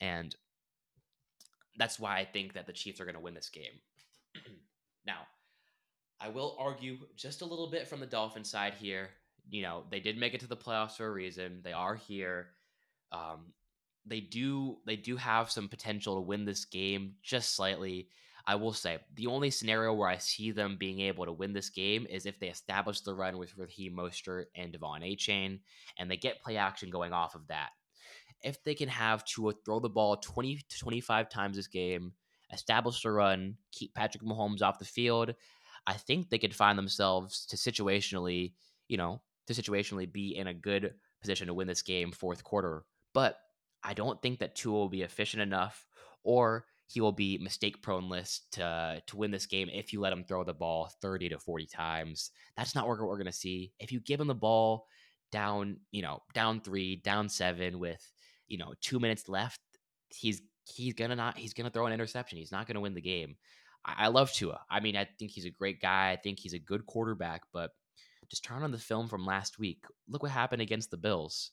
And 0.00 0.34
that's 1.76 1.98
why 1.98 2.18
I 2.18 2.24
think 2.24 2.54
that 2.54 2.66
the 2.66 2.72
Chiefs 2.72 3.00
are 3.00 3.04
going 3.04 3.14
to 3.14 3.20
win 3.20 3.34
this 3.34 3.48
game. 3.48 3.80
now, 5.06 5.26
I 6.20 6.28
will 6.28 6.56
argue 6.58 6.98
just 7.16 7.42
a 7.42 7.46
little 7.46 7.70
bit 7.70 7.88
from 7.88 8.00
the 8.00 8.06
Dolphin 8.06 8.44
side 8.44 8.74
here. 8.74 9.10
You 9.48 9.62
know, 9.62 9.84
they 9.90 10.00
did 10.00 10.18
make 10.18 10.34
it 10.34 10.40
to 10.40 10.46
the 10.46 10.56
playoffs 10.56 10.96
for 10.96 11.06
a 11.06 11.10
reason. 11.10 11.60
They 11.64 11.72
are 11.72 11.96
here. 11.96 12.48
Um, 13.10 13.52
they 14.10 14.20
do 14.20 14.76
they 14.84 14.96
do 14.96 15.16
have 15.16 15.50
some 15.50 15.68
potential 15.68 16.16
to 16.16 16.20
win 16.20 16.44
this 16.44 16.66
game 16.66 17.14
just 17.22 17.54
slightly. 17.54 18.08
I 18.46 18.56
will 18.56 18.72
say 18.72 18.98
the 19.14 19.28
only 19.28 19.50
scenario 19.50 19.94
where 19.94 20.08
I 20.08 20.18
see 20.18 20.50
them 20.50 20.76
being 20.78 21.00
able 21.00 21.24
to 21.24 21.32
win 21.32 21.52
this 21.52 21.70
game 21.70 22.06
is 22.10 22.26
if 22.26 22.38
they 22.40 22.48
establish 22.48 23.00
the 23.00 23.14
run 23.14 23.38
with 23.38 23.56
Raheem 23.56 23.94
Mostert 23.94 24.46
and 24.54 24.72
De'Von 24.72 25.02
Achane, 25.02 25.60
and 25.98 26.10
they 26.10 26.16
get 26.16 26.42
play 26.42 26.56
action 26.56 26.90
going 26.90 27.12
off 27.12 27.34
of 27.34 27.46
that 27.48 27.70
if 28.42 28.62
they 28.62 28.74
can 28.74 28.88
have 28.88 29.24
Tua 29.24 29.52
throw 29.64 29.80
the 29.80 29.88
ball 29.88 30.16
20 30.16 30.56
to 30.68 30.78
25 30.78 31.28
times 31.28 31.56
this 31.56 31.66
game, 31.66 32.12
establish 32.52 33.02
the 33.02 33.10
run, 33.10 33.56
keep 33.72 33.94
Patrick 33.94 34.22
Mahomes 34.22 34.62
off 34.62 34.78
the 34.78 34.84
field, 34.84 35.34
I 35.86 35.94
think 35.94 36.28
they 36.28 36.38
could 36.38 36.54
find 36.54 36.78
themselves 36.78 37.46
to 37.46 37.56
situationally, 37.56 38.52
you 38.88 38.96
know, 38.96 39.20
to 39.46 39.54
situationally 39.54 40.10
be 40.10 40.36
in 40.36 40.46
a 40.46 40.54
good 40.54 40.94
position 41.20 41.48
to 41.48 41.54
win 41.54 41.66
this 41.66 41.82
game 41.82 42.12
fourth 42.12 42.44
quarter. 42.44 42.84
But 43.12 43.38
I 43.82 43.94
don't 43.94 44.20
think 44.20 44.38
that 44.40 44.54
Tua 44.54 44.72
will 44.72 44.88
be 44.88 45.02
efficient 45.02 45.42
enough 45.42 45.86
or 46.22 46.66
he 46.86 47.00
will 47.00 47.12
be 47.12 47.38
mistake 47.38 47.82
prone 47.82 48.08
list 48.08 48.52
to 48.52 49.00
to 49.06 49.16
win 49.16 49.30
this 49.30 49.46
game 49.46 49.68
if 49.72 49.92
you 49.92 50.00
let 50.00 50.12
him 50.12 50.24
throw 50.24 50.42
the 50.44 50.52
ball 50.52 50.90
30 51.00 51.28
to 51.30 51.38
40 51.38 51.66
times. 51.66 52.30
That's 52.56 52.74
not 52.74 52.88
what 52.88 52.98
we're 52.98 53.16
going 53.16 53.26
to 53.26 53.32
see. 53.32 53.72
If 53.78 53.92
you 53.92 54.00
give 54.00 54.20
him 54.20 54.26
the 54.26 54.34
ball 54.34 54.86
down, 55.30 55.76
you 55.92 56.02
know, 56.02 56.22
down 56.34 56.60
3, 56.60 56.96
down 56.96 57.28
7 57.28 57.78
with 57.78 58.04
you 58.50 58.58
know, 58.58 58.74
two 58.82 59.00
minutes 59.00 59.28
left, 59.28 59.60
he's 60.10 60.42
he's 60.64 60.92
gonna 60.92 61.16
not 61.16 61.38
he's 61.38 61.54
gonna 61.54 61.70
throw 61.70 61.86
an 61.86 61.92
interception. 61.92 62.36
He's 62.36 62.52
not 62.52 62.66
gonna 62.66 62.80
win 62.80 62.94
the 62.94 63.00
game. 63.00 63.36
I, 63.86 63.94
I 64.04 64.08
love 64.08 64.30
Tua. 64.32 64.60
I 64.68 64.80
mean, 64.80 64.96
I 64.96 65.08
think 65.18 65.30
he's 65.30 65.46
a 65.46 65.50
great 65.50 65.80
guy. 65.80 66.10
I 66.10 66.16
think 66.16 66.38
he's 66.38 66.52
a 66.52 66.58
good 66.58 66.84
quarterback, 66.84 67.42
but 67.52 67.70
just 68.28 68.44
turn 68.44 68.62
on 68.62 68.72
the 68.72 68.78
film 68.78 69.08
from 69.08 69.24
last 69.24 69.58
week. 69.58 69.84
Look 70.08 70.22
what 70.22 70.32
happened 70.32 70.60
against 70.60 70.90
the 70.90 70.96
Bills. 70.96 71.52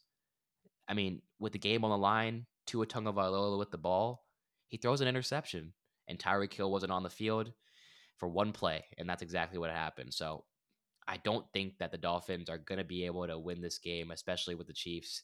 I 0.87 0.93
mean, 0.93 1.21
with 1.39 1.53
the 1.53 1.59
game 1.59 1.83
on 1.83 1.91
the 1.91 1.97
line, 1.97 2.45
Tua 2.65 2.85
Tagovailoa 2.85 3.57
with 3.57 3.71
the 3.71 3.77
ball, 3.77 4.25
he 4.67 4.77
throws 4.77 5.01
an 5.01 5.07
interception, 5.07 5.73
and 6.07 6.19
Tyreek 6.19 6.53
Hill 6.53 6.71
wasn't 6.71 6.91
on 6.91 7.03
the 7.03 7.09
field 7.09 7.51
for 8.17 8.27
one 8.27 8.51
play, 8.51 8.85
and 8.97 9.09
that's 9.09 9.21
exactly 9.21 9.59
what 9.59 9.69
happened. 9.69 10.13
So 10.13 10.43
I 11.07 11.17
don't 11.17 11.45
think 11.53 11.77
that 11.79 11.91
the 11.91 11.97
Dolphins 11.97 12.49
are 12.49 12.57
going 12.57 12.79
to 12.79 12.83
be 12.83 13.05
able 13.05 13.25
to 13.27 13.39
win 13.39 13.61
this 13.61 13.77
game, 13.77 14.11
especially 14.11 14.55
with 14.55 14.67
the 14.67 14.73
Chiefs. 14.73 15.23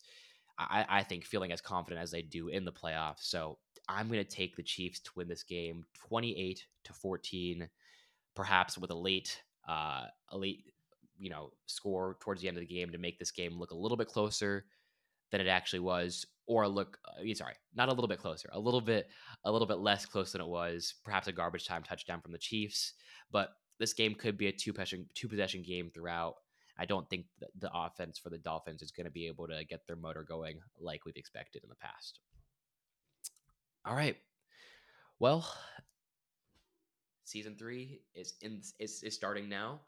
I, 0.58 0.86
I 0.88 1.04
think 1.04 1.26
feeling 1.26 1.52
as 1.52 1.62
confident 1.62 2.02
as 2.02 2.12
they 2.12 2.22
do 2.22 2.48
in 2.48 2.64
the 2.64 2.72
playoffs. 2.72 3.22
So 3.22 3.58
I'm 3.90 4.08
going 4.08 4.24
to 4.24 4.30
take 4.30 4.56
the 4.56 4.64
Chiefs 4.64 5.00
to 5.02 5.12
win 5.16 5.28
this 5.28 5.44
game 5.44 5.84
28 6.08 6.66
to 6.86 6.94
14, 6.94 7.68
perhaps 8.36 8.78
with 8.78 8.92
a 8.92 8.96
late, 8.96 9.42
uh, 9.68 10.06
a 10.30 10.38
late, 10.38 10.74
you 11.18 11.30
know, 11.30 11.52
score 11.66 12.18
towards 12.22 12.42
the 12.42 12.48
end 12.48 12.58
of 12.58 12.62
the 12.62 12.74
game 12.74 12.92
to 12.92 12.98
make 12.98 13.20
this 13.20 13.32
game 13.32 13.60
look 13.60 13.72
a 13.72 13.78
little 13.78 13.98
bit 13.98 14.08
closer 14.08 14.66
than 15.34 15.42
it 15.42 15.48
actually 15.48 15.80
was, 15.80 16.28
or 16.46 16.68
look, 16.68 17.00
uh, 17.08 17.34
sorry, 17.34 17.56
not 17.74 17.90
a 17.90 17.92
little 17.92 18.08
bit 18.08 18.20
closer, 18.20 18.48
a 18.54 18.60
little 18.60 18.80
bit, 18.80 19.10
a 19.46 19.52
little 19.52 19.68
bit 19.68 19.80
less 19.80 20.06
close 20.06 20.32
than 20.32 20.42
it 20.42 20.48
was. 20.48 20.94
Perhaps 21.04 21.28
a 21.28 21.32
garbage 21.32 21.66
time 21.66 21.82
touchdown 21.82 22.22
from 22.22 22.34
the 22.34 22.38
Chiefs, 22.38 22.94
but 23.32 23.50
this 23.80 23.94
game 23.94 24.14
could 24.14 24.38
be 24.38 24.46
a 24.46 24.52
two 24.52 24.72
possession 24.72 25.08
two 25.16 25.28
possession 25.28 25.64
game 25.64 25.90
throughout. 25.92 26.36
I 26.78 26.86
don't 26.86 27.10
think 27.10 27.26
the 27.60 27.72
offense 27.74 28.20
for 28.20 28.30
the 28.30 28.38
Dolphins 28.38 28.84
is 28.84 28.92
going 28.92 29.06
to 29.06 29.12
be 29.12 29.26
able 29.26 29.48
to 29.48 29.66
get 29.66 29.88
their 29.88 29.96
motor 29.96 30.24
going 30.24 30.60
like 30.80 31.04
we've 31.04 31.18
expected 31.18 31.64
in 31.64 31.70
the 31.70 31.76
past. 31.76 32.20
All 33.86 33.96
right. 33.96 34.18
Well, 35.18 35.52
season 37.26 37.56
three 37.58 38.02
is 38.14 38.36
in 38.42 38.62
is, 38.80 39.02
is 39.02 39.16
starting 39.16 39.50
now 39.50 39.82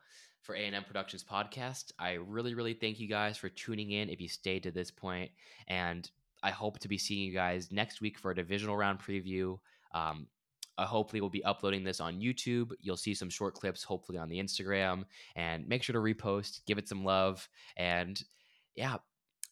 for 0.45 0.55
A&M 0.55 0.83
Productions 0.83 1.23
podcast. 1.23 1.91
I 1.99 2.13
really, 2.13 2.53
really 2.53 2.73
thank 2.73 2.99
you 2.99 3.07
guys 3.07 3.37
for 3.37 3.49
tuning 3.49 3.91
in 3.91 4.09
if 4.09 4.21
you 4.21 4.29
stayed 4.29 4.63
to 4.63 4.71
this 4.71 4.91
point, 4.91 5.31
and 5.67 6.09
I 6.43 6.51
hope 6.51 6.79
to 6.79 6.87
be 6.87 6.97
seeing 6.97 7.23
you 7.23 7.33
guys 7.33 7.71
next 7.71 8.01
week 8.01 8.19
for 8.19 8.31
a 8.31 8.35
divisional 8.35 8.77
round 8.77 8.99
preview. 8.99 9.57
Um, 9.93 10.27
uh, 10.77 10.85
hopefully, 10.85 11.21
we'll 11.21 11.29
be 11.29 11.43
uploading 11.43 11.83
this 11.83 11.99
on 11.99 12.19
YouTube. 12.19 12.71
You'll 12.81 12.97
see 12.97 13.13
some 13.13 13.29
short 13.29 13.55
clips, 13.55 13.83
hopefully, 13.83 14.17
on 14.17 14.29
the 14.29 14.39
Instagram. 14.39 15.05
And 15.35 15.67
make 15.67 15.83
sure 15.83 15.93
to 15.93 15.99
repost, 15.99 16.61
give 16.65 16.77
it 16.77 16.87
some 16.87 17.03
love. 17.03 17.47
And 17.77 18.21
yeah, 18.75 18.97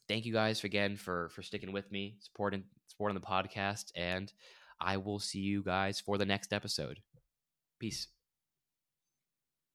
thank 0.08 0.26
you 0.26 0.34
guys 0.34 0.64
again 0.64 0.96
for 0.98 1.30
for 1.30 1.42
sticking 1.42 1.72
with 1.72 1.92
me, 1.92 2.18
supporting 2.20 2.66
supporting 2.88 3.16
the 3.20 3.26
podcast. 3.26 3.92
And 3.96 4.32
I 4.80 4.98
will 4.98 5.20
see 5.20 5.40
you 5.40 5.64
guys 5.64 6.00
for 6.00 6.18
the 6.18 6.26
next 6.26 6.54
episode. 6.54 7.00
Peace. 7.80 8.13